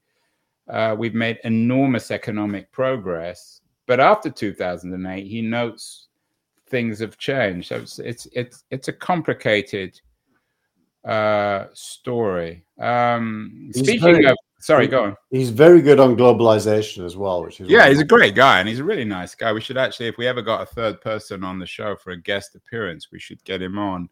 uh, 0.68 0.94
we've 0.98 1.14
made 1.14 1.38
enormous 1.44 2.10
economic 2.10 2.70
progress. 2.72 3.60
But 3.86 4.00
after 4.00 4.30
2008, 4.30 5.26
he 5.26 5.42
notes 5.42 6.08
things 6.68 6.98
have 6.98 7.18
changed. 7.18 7.68
So 7.68 7.76
it's 7.76 7.98
it's 7.98 8.26
it's, 8.32 8.64
it's 8.70 8.88
a 8.88 8.92
complicated 8.92 10.00
uh, 11.06 11.66
story. 11.72 12.64
Um, 12.80 13.70
speaking 13.72 14.00
very, 14.00 14.26
of, 14.26 14.36
sorry, 14.60 14.88
go 14.88 15.04
on. 15.04 15.16
He's 15.30 15.50
very 15.50 15.80
good 15.80 16.00
on 16.00 16.16
globalization 16.16 17.04
as 17.04 17.16
well, 17.16 17.42
which 17.42 17.60
is 17.60 17.68
yeah, 17.68 17.88
he's 17.88 18.00
a 18.00 18.04
great 18.04 18.34
guy 18.34 18.58
and 18.58 18.68
he's 18.68 18.80
a 18.80 18.84
really 18.84 19.04
nice 19.04 19.34
guy. 19.34 19.52
We 19.52 19.60
should 19.60 19.78
actually, 19.78 20.08
if 20.08 20.18
we 20.18 20.26
ever 20.26 20.42
got 20.42 20.62
a 20.62 20.66
third 20.66 21.00
person 21.00 21.44
on 21.44 21.58
the 21.58 21.66
show 21.66 21.94
for 21.94 22.10
a 22.10 22.20
guest 22.20 22.56
appearance, 22.56 23.08
we 23.12 23.20
should 23.20 23.42
get 23.44 23.62
him 23.62 23.78
on. 23.78 24.08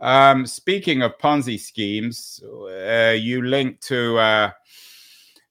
Um, 0.00 0.46
speaking 0.46 1.02
of 1.02 1.18
Ponzi 1.18 1.58
schemes, 1.58 2.40
uh, 2.44 3.16
you 3.18 3.42
linked 3.42 3.82
to 3.88 4.16
uh, 4.18 4.50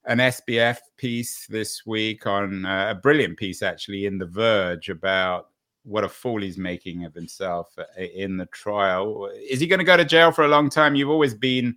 an 0.08 0.20
SBF 0.20 0.78
piece 0.96 1.46
this 1.48 1.86
week 1.86 2.26
on 2.26 2.66
uh, 2.66 2.88
a 2.92 2.96
brilliant 2.96 3.38
piece 3.38 3.62
actually 3.62 4.06
in 4.06 4.18
The 4.18 4.26
Verge 4.26 4.90
about 4.90 5.50
what 5.84 6.06
a 6.06 6.10
fool 6.10 6.42
he's 6.42 6.58
making 6.58 7.04
of 7.04 7.14
himself 7.14 7.74
uh, 7.78 8.02
in 8.02 8.38
the 8.38 8.46
trial. 8.48 9.30
Is 9.36 9.60
he 9.60 9.68
going 9.68 9.80
to 9.80 9.86
go 9.86 9.98
to 9.98 10.06
jail 10.06 10.32
for 10.32 10.46
a 10.46 10.50
long 10.50 10.70
time? 10.70 10.96
You've 10.96 11.10
always 11.10 11.34
been, 11.34 11.76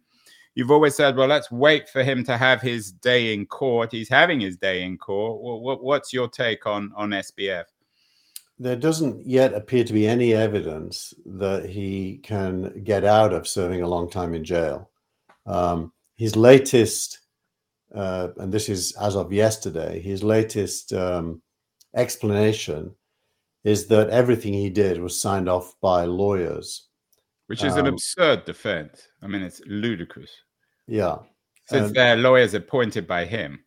you've 0.55 0.71
always 0.71 0.95
said, 0.95 1.16
well, 1.16 1.27
let's 1.27 1.51
wait 1.51 1.88
for 1.88 2.05
him 2.05 2.25
to 2.25 2.37
have 2.37 2.62
his 2.62 2.93
day 2.93 3.35
in 3.35 3.47
court. 3.47 3.90
He's 3.90 4.09
having 4.09 4.40
his 4.40 4.57
day 4.57 4.83
in 4.83 4.97
court. 4.97 5.83
what's 5.83 6.12
your 6.12 6.29
take 6.29 6.66
on 6.66 6.93
on 6.97 7.11
SBF? 7.11 7.64
There 8.61 8.77
doesn't 8.77 9.27
yet 9.27 9.55
appear 9.55 9.85
to 9.85 9.93
be 9.93 10.07
any 10.07 10.35
evidence 10.35 11.14
that 11.25 11.69
he 11.69 12.21
can 12.23 12.85
get 12.85 13.05
out 13.05 13.33
of 13.33 13.49
serving 13.49 13.83
a 13.83 13.88
long 13.88 14.09
time 14.09 14.35
in 14.35 14.45
jail. 14.45 14.90
Um, 15.47 15.93
his 16.16 16.37
latest, 16.37 17.21
uh, 17.94 18.29
and 18.37 18.53
this 18.53 18.68
is 18.68 18.92
as 19.00 19.16
of 19.16 19.33
yesterday, 19.33 20.00
his 20.00 20.22
latest 20.22 20.92
um, 20.92 21.42
explanation 21.94 22.94
is 23.64 23.87
that 23.88 24.11
everything 24.11 24.53
he 24.53 24.70
did 24.70 25.00
was 25.00 25.20
signed 25.20 25.48
off 25.48 25.74
by 25.81 26.05
lawyers. 26.05 26.88
Which 27.46 27.64
is 27.64 27.74
um, 27.74 27.81
an 27.81 27.87
absurd 27.87 28.44
defense. 28.44 29.09
I 29.22 29.26
mean, 29.26 29.42
it's 29.42 29.61
ludicrous. 29.66 30.31
Yeah. 30.87 31.16
Since 31.66 31.88
um, 31.88 31.92
their 31.92 32.16
lawyers 32.16 32.55
appointed 32.55 33.07
by 33.07 33.24
him. 33.24 33.64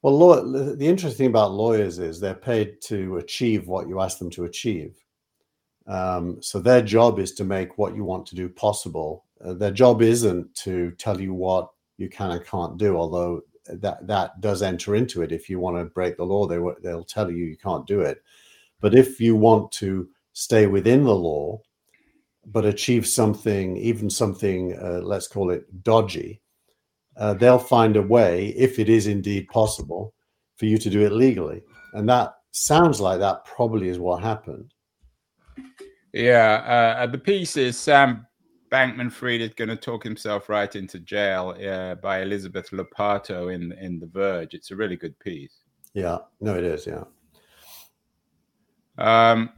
Well, 0.00 0.18
law, 0.18 0.42
the 0.42 0.86
interesting 0.86 1.18
thing 1.18 1.26
about 1.28 1.52
lawyers 1.52 1.98
is 1.98 2.18
they're 2.18 2.34
paid 2.34 2.80
to 2.84 3.18
achieve 3.18 3.68
what 3.68 3.86
you 3.86 4.00
ask 4.00 4.18
them 4.18 4.30
to 4.30 4.44
achieve. 4.44 4.96
Um, 5.86 6.38
so 6.40 6.58
their 6.58 6.82
job 6.82 7.18
is 7.18 7.32
to 7.34 7.44
make 7.44 7.78
what 7.78 7.94
you 7.94 8.04
want 8.04 8.26
to 8.26 8.34
do 8.34 8.48
possible. 8.48 9.26
Uh, 9.44 9.52
their 9.54 9.70
job 9.70 10.02
isn't 10.02 10.54
to 10.56 10.92
tell 10.92 11.20
you 11.20 11.34
what 11.34 11.68
you 12.02 12.10
can 12.10 12.32
and 12.32 12.44
can't 12.44 12.76
do, 12.76 12.96
although 12.96 13.40
that 13.66 14.06
that 14.06 14.40
does 14.40 14.60
enter 14.62 14.96
into 14.96 15.22
it. 15.22 15.32
If 15.32 15.48
you 15.48 15.58
want 15.60 15.76
to 15.76 15.84
break 15.84 16.16
the 16.16 16.24
law, 16.24 16.46
they 16.46 16.58
they'll 16.82 17.04
tell 17.04 17.30
you 17.30 17.44
you 17.44 17.56
can't 17.56 17.86
do 17.86 18.00
it. 18.00 18.22
But 18.80 18.94
if 18.94 19.20
you 19.20 19.36
want 19.36 19.72
to 19.72 20.08
stay 20.32 20.66
within 20.66 21.04
the 21.04 21.14
law, 21.14 21.60
but 22.46 22.64
achieve 22.64 23.06
something, 23.06 23.76
even 23.76 24.10
something, 24.10 24.76
uh, 24.76 25.00
let's 25.02 25.28
call 25.28 25.50
it 25.50 25.84
dodgy, 25.84 26.40
uh, 27.16 27.34
they'll 27.34 27.58
find 27.58 27.96
a 27.96 28.02
way, 28.02 28.48
if 28.48 28.78
it 28.78 28.88
is 28.88 29.06
indeed 29.06 29.46
possible, 29.48 30.14
for 30.56 30.66
you 30.66 30.78
to 30.78 30.90
do 30.90 31.06
it 31.06 31.12
legally. 31.12 31.62
And 31.94 32.08
that 32.08 32.34
sounds 32.50 33.00
like 33.00 33.20
that 33.20 33.44
probably 33.44 33.88
is 33.88 33.98
what 33.98 34.22
happened. 34.22 34.74
Yeah. 36.12 36.96
Uh, 36.98 37.06
the 37.06 37.18
piece 37.18 37.56
is 37.56 37.78
Sam 37.78 38.26
Bankman 38.72 39.12
Fried 39.12 39.42
is 39.42 39.52
going 39.54 39.68
to 39.68 39.76
talk 39.76 40.02
himself 40.02 40.48
right 40.48 40.74
into 40.74 40.98
jail 40.98 41.54
uh, 41.62 41.94
by 41.96 42.22
Elizabeth 42.22 42.70
Lopatto 42.70 43.54
in, 43.54 43.72
in 43.72 44.00
The 44.00 44.06
Verge. 44.06 44.54
It's 44.54 44.70
a 44.70 44.76
really 44.76 44.96
good 44.96 45.18
piece. 45.18 45.58
Yeah. 45.92 46.18
No, 46.40 46.56
it 46.56 46.64
is. 46.64 46.86
Yeah. 46.86 47.04
Um, 48.96 49.50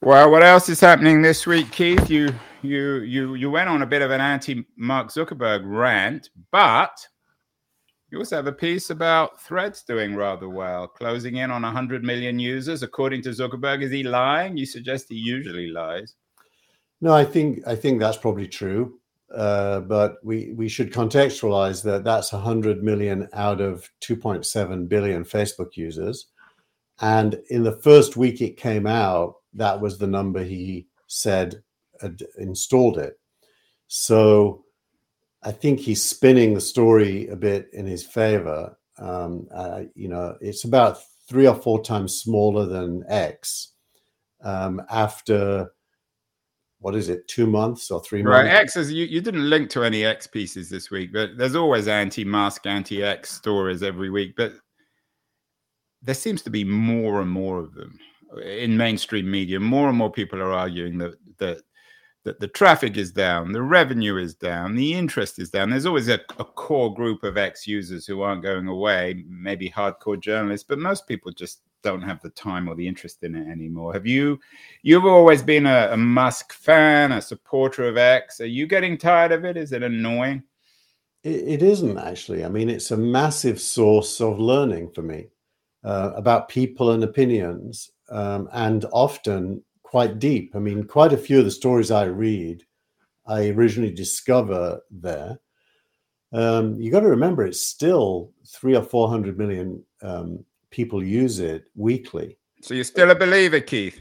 well, 0.00 0.30
what 0.30 0.44
else 0.44 0.68
is 0.68 0.80
happening 0.80 1.22
this 1.22 1.46
week, 1.46 1.72
Keith? 1.72 2.08
You 2.08 2.32
you 2.62 2.98
you 3.00 3.34
you 3.34 3.50
went 3.50 3.68
on 3.68 3.82
a 3.82 3.86
bit 3.86 4.02
of 4.02 4.10
an 4.10 4.20
anti 4.20 4.64
Mark 4.76 5.08
Zuckerberg 5.08 5.62
rant, 5.64 6.30
but 6.52 6.96
you 8.10 8.18
also 8.18 8.36
have 8.36 8.46
a 8.46 8.52
piece 8.52 8.90
about 8.90 9.40
Threads 9.40 9.82
doing 9.82 10.14
rather 10.14 10.48
well, 10.48 10.86
closing 10.86 11.36
in 11.36 11.50
on 11.50 11.62
100 11.62 12.04
million 12.04 12.38
users. 12.38 12.84
According 12.84 13.22
to 13.22 13.30
Zuckerberg, 13.30 13.82
is 13.82 13.90
he 13.90 14.04
lying? 14.04 14.56
You 14.56 14.66
suggest 14.66 15.06
he 15.08 15.16
usually 15.16 15.68
lies. 15.68 16.14
No, 17.00 17.12
I 17.12 17.24
think 17.24 17.66
I 17.66 17.74
think 17.74 18.00
that's 18.00 18.16
probably 18.16 18.48
true, 18.48 18.98
uh, 19.34 19.80
but 19.80 20.16
we 20.24 20.52
we 20.52 20.68
should 20.68 20.92
contextualize 20.92 21.82
that 21.84 22.04
that's 22.04 22.32
100 22.32 22.82
million 22.82 23.28
out 23.32 23.60
of 23.60 23.88
2.7 24.00 24.88
billion 24.88 25.24
Facebook 25.24 25.76
users. 25.76 26.26
And 27.00 27.40
in 27.50 27.62
the 27.62 27.78
first 27.82 28.16
week 28.16 28.40
it 28.40 28.56
came 28.56 28.86
out, 28.86 29.34
that 29.52 29.80
was 29.80 29.98
the 29.98 30.06
number 30.06 30.42
he 30.42 30.86
said 31.06 31.62
had 32.00 32.22
installed 32.38 32.98
it. 32.98 33.18
So 33.88 34.64
I 35.42 35.52
think 35.52 35.80
he's 35.80 36.02
spinning 36.02 36.54
the 36.54 36.60
story 36.60 37.28
a 37.28 37.36
bit 37.36 37.68
in 37.72 37.86
his 37.86 38.04
favor. 38.04 38.76
Um, 38.98 39.46
uh, 39.54 39.82
you 39.94 40.08
know, 40.08 40.36
it's 40.40 40.64
about 40.64 40.98
three 41.28 41.46
or 41.46 41.54
four 41.54 41.82
times 41.82 42.20
smaller 42.20 42.66
than 42.66 43.04
X. 43.08 43.72
Um, 44.42 44.82
after 44.90 45.70
what 46.80 46.94
is 46.94 47.08
it, 47.08 47.26
two 47.28 47.46
months 47.46 47.90
or 47.90 48.02
three 48.02 48.22
months? 48.22 48.44
right. 48.44 48.54
X 48.54 48.76
is 48.76 48.92
you, 48.92 49.06
you 49.06 49.20
didn't 49.20 49.48
link 49.48 49.70
to 49.70 49.82
any 49.82 50.04
X 50.04 50.26
pieces 50.26 50.68
this 50.68 50.90
week, 50.90 51.12
but 51.12 51.36
there's 51.36 51.56
always 51.56 51.88
anti-Musk, 51.88 52.66
anti-X 52.66 53.32
stories 53.32 53.82
every 53.82 54.10
week. 54.10 54.34
But 54.36 54.52
there 56.02 56.14
seems 56.14 56.42
to 56.42 56.50
be 56.50 56.64
more 56.64 57.20
and 57.20 57.30
more 57.30 57.58
of 57.58 57.74
them 57.74 57.98
in 58.44 58.76
mainstream 58.76 59.30
media. 59.30 59.58
More 59.58 59.88
and 59.88 59.96
more 59.96 60.10
people 60.10 60.40
are 60.40 60.52
arguing 60.52 60.98
that 60.98 61.14
that 61.38 61.62
that 62.24 62.40
the 62.40 62.48
traffic 62.48 62.96
is 62.96 63.12
down, 63.12 63.52
the 63.52 63.62
revenue 63.62 64.16
is 64.16 64.34
down, 64.34 64.74
the 64.74 64.94
interest 64.94 65.38
is 65.38 65.48
down. 65.48 65.70
There's 65.70 65.86
always 65.86 66.08
a, 66.08 66.18
a, 66.40 66.44
core 66.44 66.92
group 66.92 67.22
of 67.22 67.36
ex 67.36 67.68
users 67.68 68.04
who 68.04 68.20
aren't 68.20 68.42
going 68.42 68.66
away, 68.66 69.24
maybe 69.28 69.70
hardcore 69.70 70.20
journalists, 70.20 70.66
but 70.68 70.80
most 70.80 71.06
people 71.06 71.30
just 71.30 71.60
don't 71.86 72.02
have 72.02 72.20
the 72.20 72.30
time 72.30 72.68
or 72.68 72.74
the 72.74 72.88
interest 72.88 73.22
in 73.22 73.34
it 73.34 73.46
anymore. 73.48 73.92
Have 73.92 74.06
you? 74.06 74.38
You've 74.82 75.06
always 75.06 75.42
been 75.42 75.66
a, 75.66 75.90
a 75.92 75.96
Musk 75.96 76.52
fan, 76.52 77.12
a 77.12 77.20
supporter 77.20 77.88
of 77.88 77.96
X. 77.96 78.40
Are 78.40 78.46
you 78.58 78.66
getting 78.66 78.98
tired 78.98 79.32
of 79.32 79.44
it? 79.44 79.56
Is 79.56 79.72
it 79.72 79.82
annoying? 79.82 80.42
it, 81.26 81.60
it 81.60 81.62
isn't 81.62 81.98
actually. 81.98 82.44
I 82.44 82.48
mean, 82.48 82.70
it's 82.70 82.92
a 82.92 82.96
massive 82.96 83.60
source 83.60 84.20
of 84.20 84.38
learning 84.38 84.92
for 84.94 85.02
me 85.02 85.26
uh, 85.84 86.12
about 86.14 86.48
people 86.48 86.92
and 86.92 87.02
opinions, 87.02 87.90
um, 88.10 88.48
and 88.52 88.84
often 88.92 89.62
quite 89.82 90.18
deep. 90.18 90.54
I 90.54 90.60
mean, 90.60 90.84
quite 90.84 91.12
a 91.12 91.18
few 91.18 91.38
of 91.40 91.44
the 91.44 91.50
stories 91.50 91.90
I 91.90 92.04
read, 92.04 92.64
I 93.26 93.48
originally 93.48 93.92
discover 93.92 94.80
there. 94.90 95.38
Um, 96.32 96.74
you 96.80 96.90
got 96.90 97.00
to 97.00 97.08
remember, 97.08 97.44
it's 97.44 97.66
still 97.66 98.32
three 98.46 98.76
or 98.76 98.82
four 98.82 99.08
hundred 99.08 99.38
million 99.38 99.84
um, 100.02 100.44
people 100.76 101.02
use 101.02 101.40
it 101.40 101.64
weekly. 101.74 102.38
So 102.62 102.74
you're 102.74 102.84
still 102.84 103.10
a 103.10 103.14
believer, 103.14 103.60
Keith. 103.60 103.98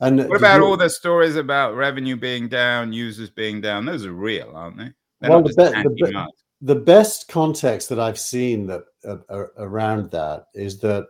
And 0.00 0.28
what 0.28 0.38
about 0.38 0.60
all 0.60 0.76
the 0.76 0.88
stories 0.88 1.36
about 1.36 1.74
revenue 1.74 2.16
being 2.16 2.48
down, 2.48 2.92
users 2.92 3.30
being 3.30 3.60
down? 3.60 3.84
Those 3.84 4.06
are 4.06 4.12
real, 4.12 4.52
aren't 4.54 4.78
they? 4.78 4.92
They're 5.20 5.30
well, 5.30 5.42
the, 5.42 5.48
be- 5.48 6.12
the, 6.12 6.28
the, 6.62 6.76
best 6.76 7.26
context 7.26 7.88
that 7.88 7.98
I've 7.98 8.18
seen 8.18 8.66
that 8.68 8.84
uh, 9.04 9.16
uh, 9.28 9.46
around 9.56 10.12
that 10.12 10.44
is 10.54 10.78
that 10.80 11.08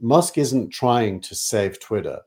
Musk 0.00 0.38
isn't 0.38 0.70
trying 0.70 1.20
to 1.20 1.34
save 1.34 1.78
Twitter 1.78 2.20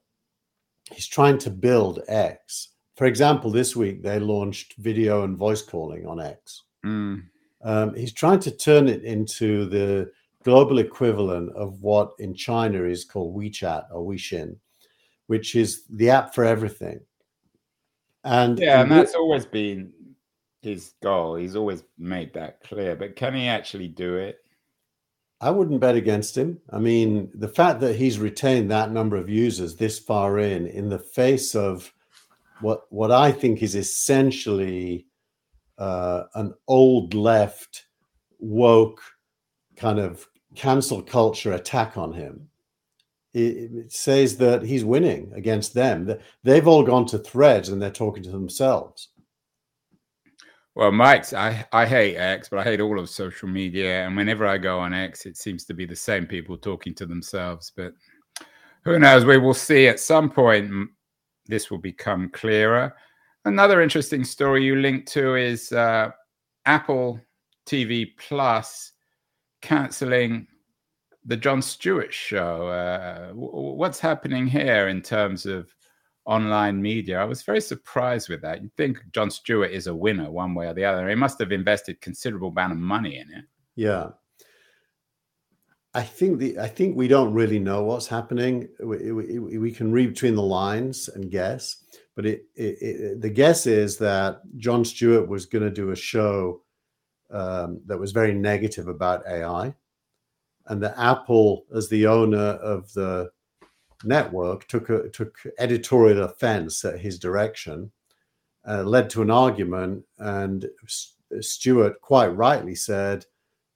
he's 0.93 1.07
trying 1.07 1.37
to 1.39 1.49
build 1.49 2.01
X. 2.07 2.69
For 2.95 3.05
example, 3.05 3.51
this 3.51 3.75
week 3.75 4.03
they 4.03 4.19
launched 4.19 4.75
video 4.77 5.23
and 5.23 5.37
voice 5.37 5.61
calling 5.61 6.05
on 6.05 6.19
X. 6.19 6.63
Mm. 6.85 7.23
Um, 7.63 7.95
he's 7.95 8.13
trying 8.13 8.39
to 8.41 8.51
turn 8.51 8.87
it 8.87 9.03
into 9.03 9.65
the 9.65 10.11
global 10.43 10.79
equivalent 10.79 11.55
of 11.55 11.81
what 11.81 12.11
in 12.19 12.33
China 12.33 12.83
is 12.83 13.05
called 13.05 13.35
WeChat 13.35 13.85
or 13.91 14.05
Weixin, 14.05 14.57
which 15.27 15.55
is 15.55 15.83
the 15.89 16.09
app 16.09 16.33
for 16.33 16.43
everything. 16.43 16.99
And 18.23 18.59
yeah, 18.59 18.81
and 18.81 18.91
that's 18.91 19.15
always 19.15 19.45
been 19.45 19.91
his 20.61 20.93
goal. 21.01 21.35
He's 21.35 21.55
always 21.55 21.83
made 21.97 22.33
that 22.33 22.61
clear. 22.63 22.95
But 22.95 23.15
can 23.15 23.33
he 23.33 23.47
actually 23.47 23.87
do 23.87 24.15
it? 24.15 24.37
I 25.39 25.49
wouldn't 25.49 25.81
bet 25.81 25.95
against 25.95 26.37
him. 26.37 26.59
I 26.69 26.77
mean, 26.77 27.31
the 27.33 27.47
fact 27.47 27.79
that 27.79 27.95
he's 27.95 28.19
retained 28.19 28.69
that 28.69 28.91
number 28.91 29.17
of 29.17 29.27
users 29.27 29.75
this 29.75 29.97
far 29.97 30.37
in, 30.37 30.67
in 30.67 30.87
the 30.87 30.99
face 30.99 31.55
of 31.55 31.91
what 32.61 32.81
what 32.91 33.11
I 33.11 33.31
think 33.31 33.63
is 33.63 33.75
essentially 33.75 35.07
uh, 35.79 36.25
an 36.35 36.53
old 36.67 37.15
left 37.15 37.85
woke 38.37 39.01
kind 39.75 39.99
of 39.99 40.27
cancel 40.55 41.01
culture 41.01 41.53
attack 41.53 41.97
on 41.97 42.13
him, 42.13 42.47
it, 43.33 43.91
says 43.91 44.37
that 44.37 44.63
he's 44.63 44.83
winning 44.83 45.31
against 45.35 45.73
them. 45.73 46.13
They've 46.43 46.67
all 46.67 46.83
gone 46.83 47.05
to 47.07 47.17
threads 47.17 47.69
and 47.69 47.81
they're 47.81 47.89
talking 47.89 48.23
to 48.23 48.31
themselves. 48.31 49.09
Well, 50.73 50.91
Mike's 50.91 51.33
I, 51.33 51.65
I 51.73 51.85
hate 51.85 52.15
X, 52.15 52.47
but 52.49 52.59
I 52.59 52.63
hate 52.63 52.79
all 52.79 52.99
of 52.99 53.09
social 53.09 53.49
media. 53.49 54.05
And 54.05 54.15
whenever 54.15 54.47
I 54.47 54.57
go 54.57 54.79
on 54.79 54.93
X, 54.93 55.25
it 55.25 55.37
seems 55.37 55.65
to 55.65 55.73
be 55.73 55.85
the 55.85 55.95
same 55.95 56.25
people 56.25 56.57
talking 56.57 56.93
to 56.95 57.05
themselves. 57.05 57.71
But 57.75 57.93
who 58.83 58.97
knows? 58.97 59.25
We 59.25 59.37
will 59.37 59.53
see 59.53 59.87
at 59.87 59.99
some 59.99 60.29
point 60.29 60.89
this 61.47 61.69
will 61.69 61.77
become 61.77 62.29
clearer. 62.29 62.95
Another 63.43 63.81
interesting 63.81 64.23
story 64.23 64.63
you 64.63 64.77
linked 64.77 65.07
to 65.09 65.35
is 65.35 65.71
uh, 65.71 66.11
Apple 66.65 67.19
TV 67.65 68.07
Plus 68.17 68.93
canceling 69.61 70.47
the 71.25 71.37
Jon 71.37 71.61
Stewart 71.61 72.13
show. 72.13 72.67
Uh, 72.67 73.31
what's 73.33 73.99
happening 73.99 74.47
here 74.47 74.87
in 74.87 75.01
terms 75.01 75.45
of 75.45 75.73
online 76.25 76.81
media. 76.81 77.19
I 77.19 77.25
was 77.25 77.43
very 77.43 77.61
surprised 77.61 78.29
with 78.29 78.41
that. 78.41 78.61
You'd 78.61 78.75
think 78.75 78.99
Jon 79.11 79.31
Stewart 79.31 79.71
is 79.71 79.87
a 79.87 79.95
winner 79.95 80.29
one 80.31 80.53
way 80.53 80.67
or 80.67 80.73
the 80.73 80.85
other. 80.85 81.09
He 81.09 81.15
must 81.15 81.39
have 81.39 81.51
invested 81.51 82.01
considerable 82.01 82.49
amount 82.49 82.73
of 82.73 82.79
money 82.79 83.17
in 83.17 83.31
it. 83.31 83.45
Yeah. 83.75 84.09
I 85.93 86.03
think 86.03 86.39
the 86.39 86.57
I 86.57 86.67
think 86.67 86.95
we 86.95 87.09
don't 87.09 87.33
really 87.33 87.59
know 87.59 87.83
what's 87.83 88.07
happening. 88.07 88.69
We, 88.79 89.11
we, 89.11 89.57
we 89.57 89.71
can 89.71 89.91
read 89.91 90.13
between 90.13 90.35
the 90.35 90.41
lines 90.41 91.09
and 91.09 91.29
guess, 91.29 91.83
but 92.15 92.25
it, 92.25 92.45
it, 92.55 92.77
it 92.81 93.21
the 93.21 93.29
guess 93.29 93.67
is 93.67 93.97
that 93.97 94.41
Jon 94.55 94.85
Stewart 94.85 95.27
was 95.27 95.45
going 95.45 95.63
to 95.63 95.71
do 95.71 95.91
a 95.91 95.95
show 95.95 96.61
um, 97.31 97.81
that 97.85 97.99
was 97.99 98.11
very 98.11 98.33
negative 98.33 98.87
about 98.87 99.25
AI, 99.27 99.73
and 100.67 100.81
that 100.83 100.97
Apple, 100.97 101.65
as 101.75 101.89
the 101.89 102.07
owner 102.07 102.37
of 102.37 102.91
the 102.93 103.31
network 104.03 104.67
took 104.67 104.89
a, 104.89 105.09
took 105.09 105.35
editorial 105.59 106.23
offense 106.23 106.83
at 106.85 106.99
his 106.99 107.19
direction, 107.19 107.91
uh, 108.67 108.83
led 108.83 109.09
to 109.11 109.21
an 109.21 109.31
argument, 109.31 110.03
and 110.19 110.69
Stewart 111.39 111.99
quite 112.01 112.27
rightly 112.27 112.75
said, 112.75 113.25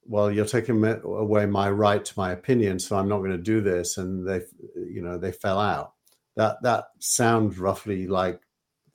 "Well, 0.06 0.32
you're 0.32 0.46
taking 0.46 0.84
away 1.04 1.46
my 1.46 1.70
right 1.70 2.04
to 2.04 2.14
my 2.18 2.32
opinion, 2.32 2.80
so 2.80 2.98
I'm 2.98 3.10
not 3.10 3.20
going 3.20 3.32
to 3.32 3.38
do 3.38 3.62
this." 3.62 3.98
And 3.98 4.28
they, 4.28 4.42
you 4.76 5.02
know, 5.02 5.18
they 5.18 5.32
fell 5.32 5.60
out. 5.60 5.94
That 6.36 6.62
that 6.64 6.86
sounds 7.00 7.58
roughly 7.58 8.08
like 8.08 8.42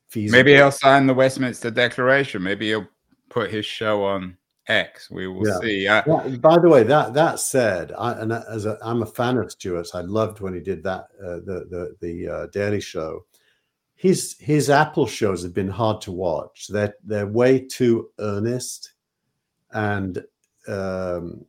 feasible. 0.09 0.39
Maybe 0.39 0.55
he'll 0.55 0.71
sign 0.71 1.07
the 1.07 1.15
Westminster 1.15 1.71
Declaration. 1.71 2.43
Maybe 2.43 2.69
he'll 2.69 2.89
put 3.31 3.51
his 3.51 3.65
show 3.65 4.05
on 4.05 4.37
X. 4.71 5.11
We 5.11 5.27
will 5.27 5.47
yeah. 5.47 5.59
see. 5.61 5.85
Yeah, 5.85 6.03
by 6.41 6.59
the 6.59 6.69
way, 6.69 6.85
that 6.85 7.13
that 7.15 7.41
said, 7.41 7.93
I, 7.99 8.13
and 8.13 8.33
as 8.33 8.67
a, 8.67 8.79
I'm 8.83 9.03
a 9.03 9.07
fan 9.07 9.37
of 9.37 9.51
Stewart's. 9.51 9.95
I 9.95 10.03
loved 10.03 10.41
when 10.41 10.55
he 10.55 10.61
did 10.61 10.83
that 10.85 11.09
uh, 11.23 11.41
the 11.45 11.67
the 11.69 11.97
the 12.01 12.29
uh, 12.29 12.47
Daily 12.47 12.81
Show. 12.81 13.27
His 13.97 14.37
his 14.39 14.71
Apple 14.71 15.07
shows 15.07 15.43
have 15.43 15.53
been 15.53 15.69
hard 15.69 16.01
to 16.03 16.13
watch. 16.13 16.69
They're 16.69 16.95
they're 17.05 17.27
way 17.27 17.67
too 17.67 18.11
earnest, 18.19 18.93
and 19.73 20.25
um, 20.69 21.45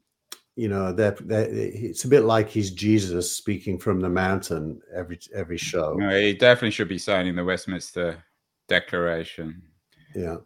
you 0.56 0.68
know 0.68 0.92
they're, 0.92 1.16
they're 1.22 1.48
it's 1.50 2.04
a 2.04 2.10
bit 2.10 2.24
like 2.24 2.50
he's 2.50 2.72
Jesus 2.72 3.38
speaking 3.38 3.78
from 3.78 4.02
the 4.02 4.10
mountain 4.10 4.82
every 4.94 5.20
every 5.34 5.58
show. 5.58 5.94
No, 5.94 6.10
he 6.10 6.34
definitely 6.34 6.72
should 6.72 6.90
be 6.90 6.98
signing 6.98 7.36
the 7.36 7.46
Westminster 7.46 8.24
Declaration. 8.68 9.62
Yeah. 10.16 10.38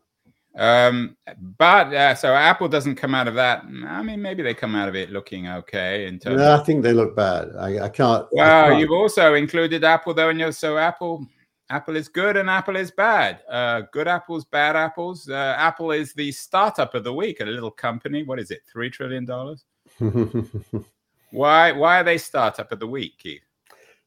Um, 0.58 1.18
but 1.58 1.94
uh, 1.94 2.16
so 2.16 2.34
Apple 2.34 2.70
doesn't 2.70 2.96
come 2.96 3.14
out 3.14 3.28
of 3.28 3.36
that. 3.36 3.64
I 3.88 4.02
mean, 4.02 4.22
maybe 4.22 4.42
they 4.42 4.54
come 4.54 4.74
out 4.74 4.88
of 4.88 4.96
it 4.96 5.12
looking 5.12 5.50
okay. 5.50 6.08
In 6.08 6.18
terms, 6.18 6.38
no, 6.38 6.56
I 6.56 6.64
think 6.64 6.82
they 6.82 6.94
look 6.94 7.16
bad. 7.16 7.50
I, 7.60 7.86
I 7.86 7.90
can't. 7.90 8.26
Well, 8.32 8.66
I 8.66 8.70
can't. 8.70 8.80
you've 8.80 8.92
also 8.92 9.34
included 9.34 9.84
Apple 9.84 10.14
though, 10.14 10.30
and 10.30 10.40
you're 10.40 10.52
so 10.52 10.78
Apple. 10.78 11.28
Apple 11.70 11.96
is 11.96 12.08
good 12.08 12.38
and 12.38 12.48
Apple 12.48 12.76
is 12.76 12.92
bad. 12.92 13.40
Uh, 13.50 13.82
good 13.92 14.08
apples, 14.08 14.46
bad 14.46 14.76
apples. 14.76 15.28
Uh, 15.28 15.56
Apple 15.58 15.92
is 15.92 16.14
the 16.14 16.32
startup 16.32 16.94
of 16.94 17.04
the 17.04 17.14
week, 17.14 17.40
a 17.40 17.46
little 17.46 17.72
company. 17.72 18.24
What 18.24 18.40
is 18.40 18.52
it? 18.52 18.62
Three 18.72 18.90
trillion 18.90 19.26
dollars. 19.26 19.66
why? 21.32 21.72
Why 21.72 22.00
are 22.00 22.04
they 22.04 22.20
startup 22.20 22.72
of 22.72 22.80
the 22.80 22.88
week, 22.88 23.18
Keith? 23.18 23.42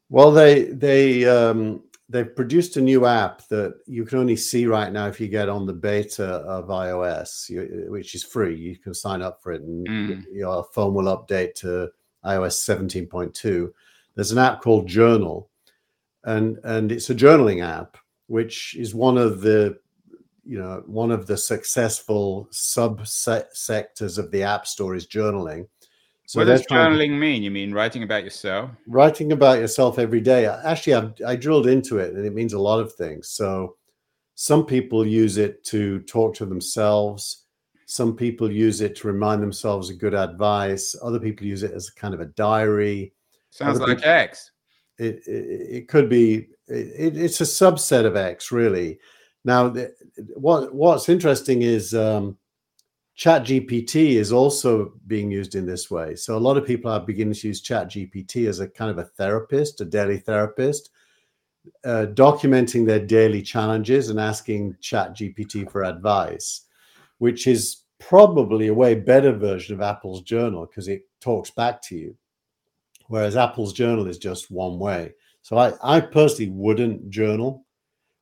Well, 0.09 0.31
they 0.31 0.65
they 0.65 1.25
um, 1.25 1.83
they've 2.09 2.35
produced 2.35 2.77
a 2.77 2.81
new 2.81 3.07
app 3.07 3.47
that 3.49 3.75
you 3.87 4.05
can 4.05 4.19
only 4.19 4.37
see 4.37 4.67
right 4.67 4.93
now 4.93 5.07
if 5.07 5.21
you 5.21 5.29
get 5.29 5.49
on 5.49 5.67
the 5.67 5.73
beta 5.73 6.25
of 6.25 6.69
iOS, 6.69 7.89
which 7.91 8.15
is 8.15 8.25
free. 8.25 8.57
You 8.57 8.77
can 8.77 8.95
sign 8.95 9.23
up 9.23 9.43
for 9.43 9.53
it, 9.53 9.63
and 9.63 9.87
mm. 9.87 10.25
your 10.33 10.65
phone 10.73 10.95
will 10.95 11.17
update 11.17 11.55
to 11.57 11.91
iOS 12.25 12.65
17.2. 12.67 13.71
There's 14.15 14.33
an 14.33 14.39
app 14.39 14.63
called 14.63 14.87
Journal, 14.87 15.51
and 16.25 16.59
and 16.65 16.91
it's 16.91 17.11
a 17.11 17.15
journaling 17.15 17.65
app, 17.65 17.97
which 18.27 18.75
is 18.77 18.95
one 18.95 19.19
of 19.19 19.41
the 19.43 19.79
you 20.45 20.59
know 20.59 20.83
one 20.87 21.11
of 21.11 21.27
the 21.27 21.37
successful 21.37 22.49
sub 22.51 23.07
sectors 23.07 24.19
of 24.19 24.31
the 24.31 24.43
App 24.43 24.67
Store 24.67 24.95
is 24.95 25.07
journaling 25.07 25.69
so 26.29 26.41
what 26.41 26.45
does 26.45 26.67
journaling 26.67 27.19
mean? 27.19 27.43
You 27.43 27.51
mean 27.51 27.73
writing 27.73 28.03
about 28.03 28.23
yourself? 28.23 28.71
Writing 28.87 29.33
about 29.33 29.61
yourself 29.61 29.99
every 29.99 30.21
day. 30.21 30.45
Actually, 30.45 30.93
I've, 30.93 31.13
I 31.27 31.37
drilled 31.37 31.67
into 31.67 32.01
it, 32.01 32.13
and 32.13 32.27
it 32.27 32.35
means 32.35 32.53
a 32.53 32.59
lot 32.59 32.81
of 32.81 32.93
things. 32.93 33.31
So, 33.31 33.77
some 34.35 34.67
people 34.67 35.07
use 35.07 35.39
it 35.39 35.65
to 35.65 36.01
talk 36.01 36.35
to 36.35 36.45
themselves. 36.45 37.47
Some 37.87 38.15
people 38.15 38.53
use 38.53 38.83
it 38.83 38.95
to 38.97 39.07
remind 39.07 39.43
themselves 39.43 39.89
of 39.89 39.99
good 39.99 40.13
advice. 40.13 40.95
Other 41.03 41.19
people 41.19 41.47
use 41.47 41.63
it 41.63 41.73
as 41.73 41.89
a 41.89 41.99
kind 41.99 42.13
of 42.13 42.21
a 42.21 42.27
diary. 42.27 43.15
Sounds 43.49 43.77
Other 43.79 43.87
like 43.87 43.97
people, 43.97 44.11
X. 44.11 44.51
It, 44.99 45.27
it, 45.27 45.77
it 45.77 45.89
could 45.89 46.11
be. 46.11 46.49
It, 46.67 47.17
it's 47.17 47.41
a 47.41 47.45
subset 47.45 48.05
of 48.05 48.17
X, 48.17 48.53
really. 48.53 48.99
Now, 49.47 49.71
the, 49.71 49.95
what 50.37 50.75
what's 50.75 51.09
interesting 51.09 51.63
is. 51.63 51.95
Um, 51.95 52.37
Chat 53.19 53.43
GPT 53.43 54.13
is 54.13 54.33
also 54.33 54.95
being 55.09 55.31
used 55.31 55.57
in 55.57 55.67
this 55.67 55.91
way. 55.91 56.15
So 56.15 56.39
a 56.39 56.39
lot 56.39 56.57
of 56.57 56.65
people 56.65 56.91
are 56.91 57.01
beginning 57.01 57.35
to 57.35 57.49
use 57.49 57.61
Chat 57.61 57.91
GPT 57.91 58.49
as 58.49 58.61
a 58.61 58.69
kind 58.69 58.93
of 58.93 58.99
a 58.99 59.05
therapist, 59.05 59.81
a 59.83 59.85
daily 59.85 60.19
therapist. 60.19 60.91
uh, 61.85 62.07
documenting 62.15 62.87
their 62.87 63.05
daily 63.05 63.43
challenges 63.43 64.11
and 64.11 64.21
asking 64.21 64.77
Chat 64.81 65.17
GPT 65.17 65.71
for 65.71 65.85
advice, 65.85 66.67
which 67.19 67.47
is 67.47 67.83
probably 67.99 68.69
a 68.69 68.75
way 68.75 68.95
better 68.95 69.33
version 69.33 69.75
of 69.75 69.81
Apple's 69.81 70.23
journal 70.23 70.67
because 70.67 70.89
it 70.89 71.03
talks 71.21 71.51
back 71.51 71.83
to 71.83 71.97
you. 71.97 72.17
Whereas 73.09 73.37
Apple's 73.37 73.73
journal 73.73 74.07
is 74.07 74.19
just 74.19 74.51
one 74.51 74.79
way. 74.79 75.15
So 75.43 75.59
I, 75.59 75.73
I 75.83 76.01
personally 76.01 76.51
wouldn't 76.53 77.11
journal, 77.11 77.65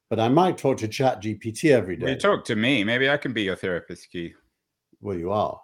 but 0.08 0.20
I 0.20 0.28
might 0.28 0.58
talk 0.58 0.78
to 0.78 0.88
Chat 0.88 1.22
GPT 1.22 1.72
every 1.72 1.96
day. 1.96 2.10
You 2.10 2.16
talk 2.16 2.44
to 2.46 2.56
me. 2.56 2.84
Maybe 2.84 3.10
I 3.10 3.16
can 3.16 3.32
be 3.32 3.42
your 3.42 3.56
therapist, 3.56 4.10
Keith. 4.10 4.36
Well, 5.06 5.16
you 5.16 5.30
are 5.30 5.60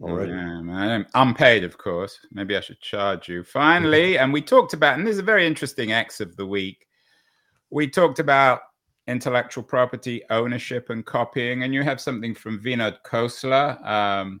already. 0.00 0.32
Yeah, 0.32 0.62
man. 0.62 1.04
Unpaid, 1.12 1.64
of 1.64 1.76
course. 1.76 2.18
Maybe 2.32 2.56
I 2.56 2.60
should 2.60 2.80
charge 2.80 3.28
you. 3.28 3.44
Finally, 3.44 4.16
and 4.18 4.32
we 4.32 4.40
talked 4.40 4.72
about, 4.72 4.96
and 4.96 5.06
this 5.06 5.12
is 5.12 5.18
a 5.18 5.22
very 5.22 5.46
interesting 5.46 5.92
X 5.92 6.18
of 6.22 6.34
the 6.36 6.46
week. 6.46 6.86
We 7.68 7.90
talked 7.90 8.20
about 8.20 8.60
intellectual 9.06 9.62
property 9.62 10.22
ownership 10.30 10.88
and 10.88 11.04
copying, 11.04 11.62
and 11.62 11.74
you 11.74 11.82
have 11.82 12.00
something 12.00 12.34
from 12.34 12.58
Vinod 12.58 12.96
Khosla, 13.04 13.86
um, 13.86 14.40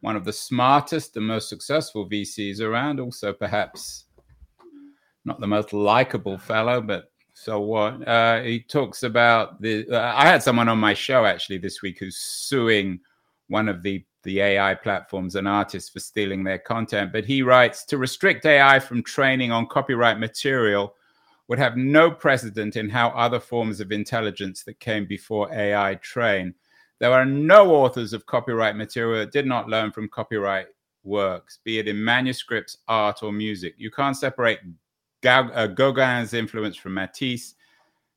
one 0.00 0.14
of 0.14 0.26
the 0.26 0.32
smartest 0.32 1.16
and 1.16 1.26
most 1.26 1.48
successful 1.48 2.06
VCs 2.06 2.60
around. 2.60 3.00
Also, 3.00 3.32
perhaps 3.32 4.04
not 5.24 5.40
the 5.40 5.46
most 5.46 5.72
likable 5.72 6.36
fellow, 6.36 6.82
but 6.82 7.10
so 7.32 7.60
what? 7.60 8.06
Uh, 8.06 8.42
he 8.42 8.60
talks 8.60 9.04
about 9.04 9.58
the. 9.62 9.88
Uh, 9.88 10.12
I 10.14 10.26
had 10.26 10.42
someone 10.42 10.68
on 10.68 10.78
my 10.78 10.92
show 10.92 11.24
actually 11.24 11.56
this 11.56 11.80
week 11.80 11.98
who's 11.98 12.18
suing 12.18 13.00
one 13.48 13.68
of 13.68 13.82
the 13.82 14.04
the 14.26 14.40
AI 14.40 14.74
platforms 14.74 15.36
and 15.36 15.46
artists 15.46 15.88
for 15.88 16.00
stealing 16.00 16.42
their 16.42 16.58
content. 16.58 17.12
But 17.12 17.24
he 17.24 17.42
writes 17.42 17.84
to 17.84 17.96
restrict 17.96 18.44
AI 18.44 18.80
from 18.80 19.04
training 19.04 19.52
on 19.52 19.68
copyright 19.68 20.18
material 20.18 20.96
would 21.48 21.60
have 21.60 21.76
no 21.76 22.10
precedent 22.10 22.74
in 22.74 22.90
how 22.90 23.10
other 23.10 23.38
forms 23.38 23.80
of 23.80 23.92
intelligence 23.92 24.64
that 24.64 24.80
came 24.80 25.06
before 25.06 25.52
AI 25.54 25.94
train. 25.96 26.54
There 26.98 27.12
are 27.12 27.24
no 27.24 27.72
authors 27.72 28.12
of 28.12 28.26
copyright 28.26 28.74
material 28.74 29.20
that 29.20 29.32
did 29.32 29.46
not 29.46 29.68
learn 29.68 29.92
from 29.92 30.08
copyright 30.08 30.66
works, 31.04 31.60
be 31.62 31.78
it 31.78 31.86
in 31.86 32.02
manuscripts, 32.02 32.78
art, 32.88 33.22
or 33.22 33.32
music. 33.32 33.74
You 33.78 33.92
can't 33.92 34.16
separate 34.16 34.58
uh, 35.24 35.68
Gauguin's 35.68 36.34
influence 36.34 36.76
from 36.76 36.94
Matisse, 36.94 37.54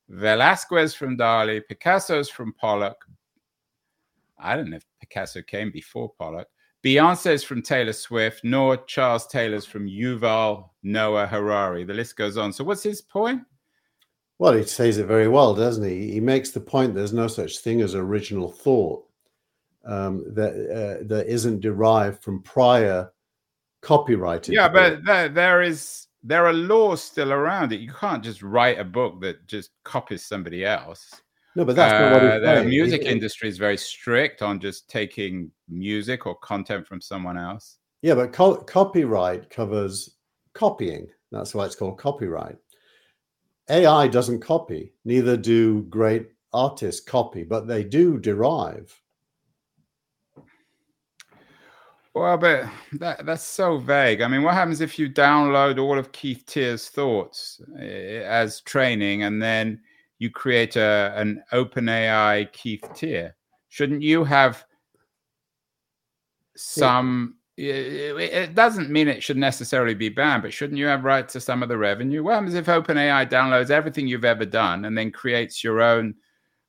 Velasquez 0.09 0.95
from 0.95 1.17
Dali, 1.17 1.61
Picasso's 1.69 2.29
from 2.29 2.53
Pollock, 2.53 3.05
I 4.39 4.56
don't 4.56 4.69
know 4.69 4.78
if 4.78 4.86
Picasso 4.99 5.41
came 5.41 5.71
before 5.71 6.12
Pollock. 6.17 6.47
Beyonce's 6.84 7.43
from 7.43 7.62
Taylor 7.62 7.93
Swift, 7.93 8.43
nor 8.43 8.78
Charles 8.78 9.28
Taylor's 9.28 9.65
from 9.65 9.88
Yuval 9.88 10.69
Noah 10.82 11.28
Harari. 11.28 11.84
The 11.84 11.93
list 11.93 12.15
goes 12.15 12.38
on. 12.38 12.54
So, 12.54 12.63
what's 12.63 12.84
his 12.84 13.02
point? 13.02 13.41
Well, 14.38 14.54
he 14.54 14.63
says 14.63 14.97
it 14.97 15.06
very 15.06 15.28
well, 15.28 15.54
doesn't 15.54 15.84
he? 15.84 16.12
He 16.12 16.21
makes 16.21 16.52
the 16.52 16.62
point 16.62 16.95
there's 16.95 17.12
no 17.12 17.28
such 17.28 17.60
thing 17.60 17.82
as 17.82 17.95
original 17.95 18.49
thought 18.49 19.06
um, 19.86 20.23
that 20.34 20.54
uh, 20.54 21.04
that 21.08 21.28
isn't 21.28 21.60
derived 21.60 22.23
from 22.23 22.41
prior 22.43 23.12
copyrighted. 23.82 24.56
Yeah, 24.56 24.69
but 24.69 25.04
there, 25.04 25.28
there 25.28 25.62
is 25.62 26.08
there 26.23 26.45
are 26.45 26.54
laws 26.54 27.04
still 27.04 27.34
around 27.34 27.73
it. 27.73 27.82
You 27.82 27.91
can't 27.91 28.23
just 28.23 28.41
write 28.41 28.80
a 28.80 28.86
book 28.86 29.19
that 29.21 29.45
just 29.47 29.71
copies 29.84 30.25
somebody 30.25 30.65
else. 30.65 31.21
No, 31.55 31.65
but 31.65 31.75
that's 31.75 31.91
not 31.91 32.12
what 32.12 32.43
uh, 32.43 32.62
the 32.62 32.69
music 32.69 33.01
it, 33.01 33.07
industry 33.07 33.49
is 33.49 33.57
very 33.57 33.77
strict 33.77 34.41
on 34.41 34.59
just 34.59 34.89
taking 34.89 35.51
music 35.67 36.25
or 36.25 36.35
content 36.35 36.88
from 36.88 37.01
someone 37.01 37.38
else. 37.38 37.77
Yeah, 38.01 38.15
but 38.15 38.31
co- 38.31 38.62
copyright 38.62 39.49
covers 39.49 40.17
copying. 40.53 41.07
That's 41.31 41.53
why 41.53 41.65
it's 41.65 41.75
called 41.75 41.97
copyright. 41.97 42.57
AI 43.69 44.07
doesn't 44.07 44.41
copy, 44.41 44.93
neither 45.05 45.38
do 45.38 45.83
great 45.83 46.29
artists 46.53 47.01
copy, 47.01 47.43
but 47.43 47.67
they 47.67 47.83
do 47.83 48.17
derive. 48.17 48.99
Well, 52.15 52.38
but 52.38 52.65
that, 52.93 53.25
that's 53.25 53.43
so 53.43 53.77
vague. 53.77 54.21
I 54.21 54.27
mean, 54.27 54.41
what 54.41 54.55
happens 54.55 54.81
if 54.81 54.97
you 54.97 55.09
download 55.09 55.79
all 55.79 55.97
of 55.97 56.12
Keith 56.12 56.43
Teare's 56.47 56.89
thoughts 56.89 57.62
eh, 57.79 58.23
as 58.25 58.62
training 58.62 59.23
and 59.23 59.41
then 59.41 59.79
you 60.19 60.29
create 60.29 60.75
a, 60.75 61.13
an 61.15 61.41
OpenAI 61.53 62.51
Keith 62.51 62.84
Teare. 62.93 63.34
Shouldn't 63.69 64.01
you 64.01 64.23
have 64.23 64.65
some? 66.55 67.36
It 67.58 68.55
doesn't 68.55 68.89
mean 68.89 69.10
it 69.10 69.21
should 69.21 69.36
necessarily 69.38 69.93
be 69.93 70.08
banned, 70.08 70.43
but 70.43 70.53
shouldn't 70.53 70.77
you 70.77 70.86
have 70.86 71.03
rights 71.03 71.34
to 71.34 71.41
some 71.41 71.62
of 71.62 71.67
the 71.67 71.77
revenue? 71.77 72.23
What 72.23 72.36
happens 72.36 72.53
if 72.53 72.67
OpenAI 72.67 73.29
downloads 73.29 73.69
everything 73.69 74.08
you've 74.08 74.23
ever 74.23 74.45
done 74.45 74.86
and 74.86 74.97
then 74.97 75.12
creates 75.12 75.62
your 75.62 75.82
own 75.82 76.15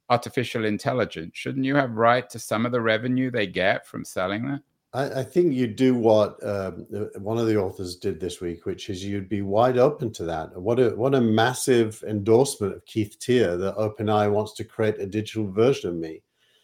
artificial 0.08 0.64
intelligence? 0.64 1.32
Shouldn't 1.34 1.64
you 1.64 1.76
have 1.76 1.92
right 1.92 2.28
to 2.30 2.40
some 2.40 2.66
of 2.66 2.72
the 2.72 2.80
revenue 2.80 3.30
they 3.30 3.46
get 3.46 3.86
from 3.86 4.04
selling 4.04 4.46
that? 4.48 4.62
I, 4.92 5.20
I 5.20 5.22
think 5.22 5.54
you 5.54 5.66
do 5.68 5.94
what 5.94 6.44
um, 6.44 6.86
one 7.18 7.38
of 7.38 7.46
the 7.46 7.56
authors 7.56 7.96
did 7.96 8.18
this 8.18 8.40
week, 8.40 8.66
which 8.66 8.90
is 8.90 9.04
you'd 9.04 9.28
be 9.28 9.42
wide 9.42 9.78
open 9.78 10.12
to 10.14 10.24
that. 10.24 10.60
What 10.60 10.80
a 10.80 10.90
what 10.90 11.14
a 11.14 11.20
massive 11.20 12.02
endorsement 12.06 12.74
of 12.74 12.84
Keith 12.86 13.16
Teare 13.20 13.56
that 13.58 13.76
OpenAI 13.76 14.30
wants 14.30 14.54
to 14.54 14.64
create 14.64 14.98
a 14.98 15.06
digital 15.06 15.50
version 15.50 15.90
of 15.90 15.96
me. 15.96 16.22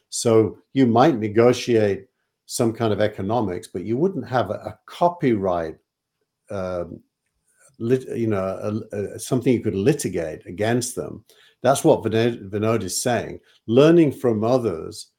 So 0.08 0.58
you 0.72 0.86
might 0.86 1.18
negotiate 1.18 2.06
some 2.46 2.72
kind 2.72 2.92
of 2.92 3.00
economics, 3.00 3.68
but 3.68 3.84
you 3.84 3.96
wouldn't 3.96 4.28
have 4.28 4.50
a, 4.50 4.54
a 4.54 4.78
copyright, 4.86 5.76
um, 6.50 7.00
lit, 7.78 8.08
you 8.16 8.28
know, 8.28 8.84
a, 8.92 8.96
a, 8.96 9.18
something 9.18 9.52
you 9.52 9.60
could 9.60 9.74
litigate 9.74 10.46
against 10.46 10.94
them. 10.94 11.24
That's 11.62 11.82
what 11.82 12.02
Vinod, 12.02 12.50
Vinod 12.50 12.82
is 12.82 13.02
saying. 13.02 13.40
Learning 13.66 14.12
from 14.12 14.44
others, 14.44 15.10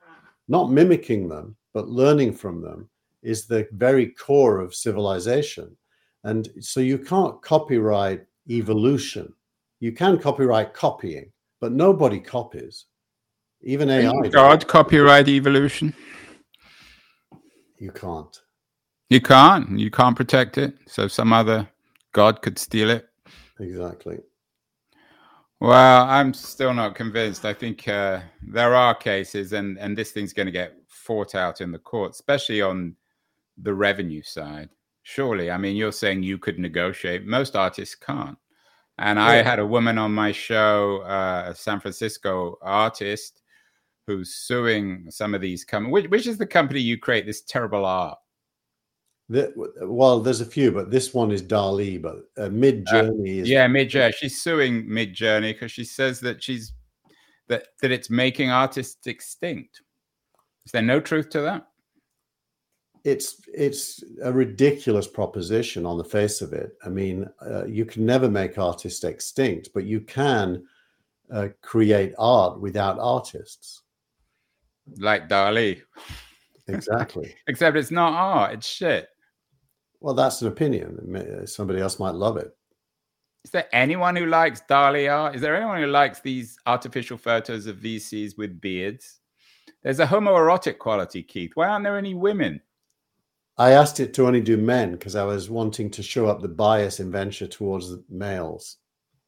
not 0.48 0.72
mimicking 0.72 1.28
them, 1.28 1.58
but 1.74 1.90
learning 1.90 2.34
from 2.34 2.62
them 2.62 2.90
is 3.22 3.46
the 3.46 3.68
very 3.72 4.08
core 4.08 4.60
of 4.60 4.76
civilization. 4.76 5.76
And 6.24 6.50
so 6.60 6.80
you 6.80 6.98
can't 6.98 7.42
copyright 7.42 8.26
evolution. 8.50 9.34
You 9.80 9.92
can 9.92 10.18
copyright 10.20 10.74
copying, 10.74 11.32
but 11.60 11.72
nobody 11.72 12.20
copies. 12.20 12.86
Even 13.62 13.90
AI. 13.90 14.12
God 14.30 14.68
copyright 14.68 15.28
evolution? 15.28 15.94
You 17.80 17.92
can't. 17.92 18.42
You 19.10 19.22
can't. 19.22 19.80
You 19.80 19.92
can't 19.92 20.16
protect 20.16 20.58
it. 20.58 20.76
So 20.88 21.08
some 21.08 21.32
other 21.32 21.68
God 22.14 22.42
could 22.42 22.58
steal 22.58 22.90
it. 22.90 23.08
Exactly. 23.60 24.20
Well, 25.60 26.06
I'm 26.06 26.34
still 26.34 26.74
not 26.74 26.96
convinced. 26.96 27.44
I 27.46 27.54
think 27.54 27.88
uh, 27.88 28.22
there 28.44 28.76
are 28.76 28.94
cases, 28.94 29.54
and 29.54 29.80
and 29.80 29.98
this 29.98 30.12
thing's 30.12 30.34
going 30.34 30.46
to 30.46 30.52
get 30.52 30.76
fought 30.88 31.34
out 31.34 31.62
in 31.62 31.72
the 31.72 31.80
court, 31.80 32.12
especially 32.12 32.62
on 32.62 32.96
the 33.62 33.74
revenue 33.74 34.22
side. 34.24 34.70
Surely, 35.04 35.50
I 35.52 35.58
mean, 35.58 35.76
you're 35.76 35.92
saying 35.92 36.24
you 36.24 36.38
could 36.38 36.60
negotiate. 36.60 37.26
Most 37.26 37.56
artists 37.56 37.96
can't. 37.96 38.38
And. 38.98 39.20
I 39.20 39.44
had 39.44 39.60
a 39.60 39.66
woman 39.66 39.98
on 39.98 40.12
my 40.12 40.32
show, 40.32 41.02
uh, 41.04 41.46
a 41.52 41.56
San 41.56 41.80
Francisco 41.80 42.58
artist, 42.62 43.42
who's 44.08 44.34
suing 44.34 45.06
some 45.10 45.36
of 45.36 45.42
these 45.42 45.64
companies. 45.64 45.94
Which, 45.94 46.10
which 46.10 46.28
is 46.28 46.38
the 46.38 46.48
company 46.48 46.80
you 46.80 46.98
create 46.98 47.26
this 47.26 47.42
terrible 47.42 47.86
art? 47.86 48.18
The, 49.30 49.54
well, 49.82 50.22
there's 50.22 50.42
a 50.42 50.46
few, 50.46 50.72
but 50.72 50.90
this 50.90 51.14
one 51.14 51.32
is 51.32 51.42
DALL-E. 51.42 51.98
But 51.98 52.16
uh, 52.38 52.48
Midjourney 52.48 53.40
uh, 53.40 53.42
is 53.42 53.50
yeah, 53.50 53.68
Midjourney. 53.68 54.14
She's 54.14 54.42
suing 54.42 54.86
Midjourney 54.86 55.54
because 55.54 55.72
she 55.72 55.84
says 55.84 56.20
that 56.22 56.42
she's 56.42 56.74
that 57.48 57.68
that 57.82 57.92
it's 57.92 58.10
making 58.10 58.50
artists 58.50 59.06
extinct. 59.06 59.82
Is 60.66 60.72
there 60.72 60.82
no 60.82 61.00
truth 61.00 61.30
to 61.32 61.42
that? 61.42 61.68
It's 63.04 63.42
it's 63.54 64.04
a 64.24 64.32
ridiculous 64.32 65.08
proposition 65.08 65.86
on 65.86 65.98
the 65.98 66.04
face 66.04 66.42
of 66.42 66.54
it. 66.54 66.78
I 66.86 66.90
mean, 66.90 67.28
uh, 67.46 67.66
you 67.66 67.86
can 67.86 68.06
never 68.06 68.30
make 68.30 68.58
artists 68.58 69.04
extinct, 69.04 69.70
but 69.74 69.86
you 69.86 70.02
can 70.02 70.64
uh, 71.32 71.50
create 71.62 72.14
art 72.18 72.60
without 72.60 73.00
artists. 73.00 73.84
Like 75.00 75.28
DALL-E. 75.28 75.82
Exactly. 76.68 77.36
Except 77.48 77.76
it's 77.76 77.92
not 77.92 78.14
art; 78.14 78.54
it's 78.54 78.68
shit. 78.68 79.10
Well, 80.00 80.14
that's 80.14 80.42
an 80.42 80.48
opinion. 80.48 81.46
Somebody 81.48 81.82
else 81.82 82.00
might 82.00 82.16
love 82.16 82.38
it. 82.38 82.56
Is 83.44 83.52
there 83.52 83.68
anyone 83.72 84.16
who 84.16 84.26
likes 84.26 84.62
DALL-E 84.68 85.08
art? 85.08 85.36
Is 85.36 85.42
there 85.42 85.56
anyone 85.56 85.82
who 85.82 85.88
likes 85.88 86.20
these 86.20 86.58
artificial 86.66 87.18
photos 87.18 87.66
of 87.66 87.78
VCs 87.78 88.38
with 88.38 88.60
beards? 88.62 89.20
There's 89.84 90.00
a 90.00 90.06
homoerotic 90.06 90.80
quality, 90.80 91.24
Keith. 91.24 91.52
Why 91.56 91.68
aren't 91.68 91.84
there 91.84 91.98
any 91.98 92.14
women? 92.14 92.62
I 93.58 93.72
asked 93.72 94.00
it 94.00 94.14
to 94.16 94.28
only 94.28 94.42
do 94.42 94.58
men 94.58 94.92
because 94.92 95.16
I 95.16 95.24
was 95.24 95.50
wanting 95.50 95.90
to 95.92 96.04
show 96.04 96.28
up 96.28 96.42
the 96.42 96.48
bias 96.48 97.00
in 97.00 97.12
venture 97.12 97.48
towards 97.48 97.90
the 97.90 98.04
males. 98.10 98.78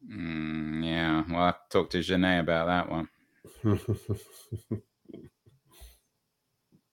Mm, 0.07 0.85
yeah, 0.85 1.23
well, 1.29 1.41
I 1.41 1.53
talked 1.69 1.91
to 1.93 1.99
Janae 1.99 2.39
about 2.39 2.67
that 2.67 2.89
one. 2.89 3.09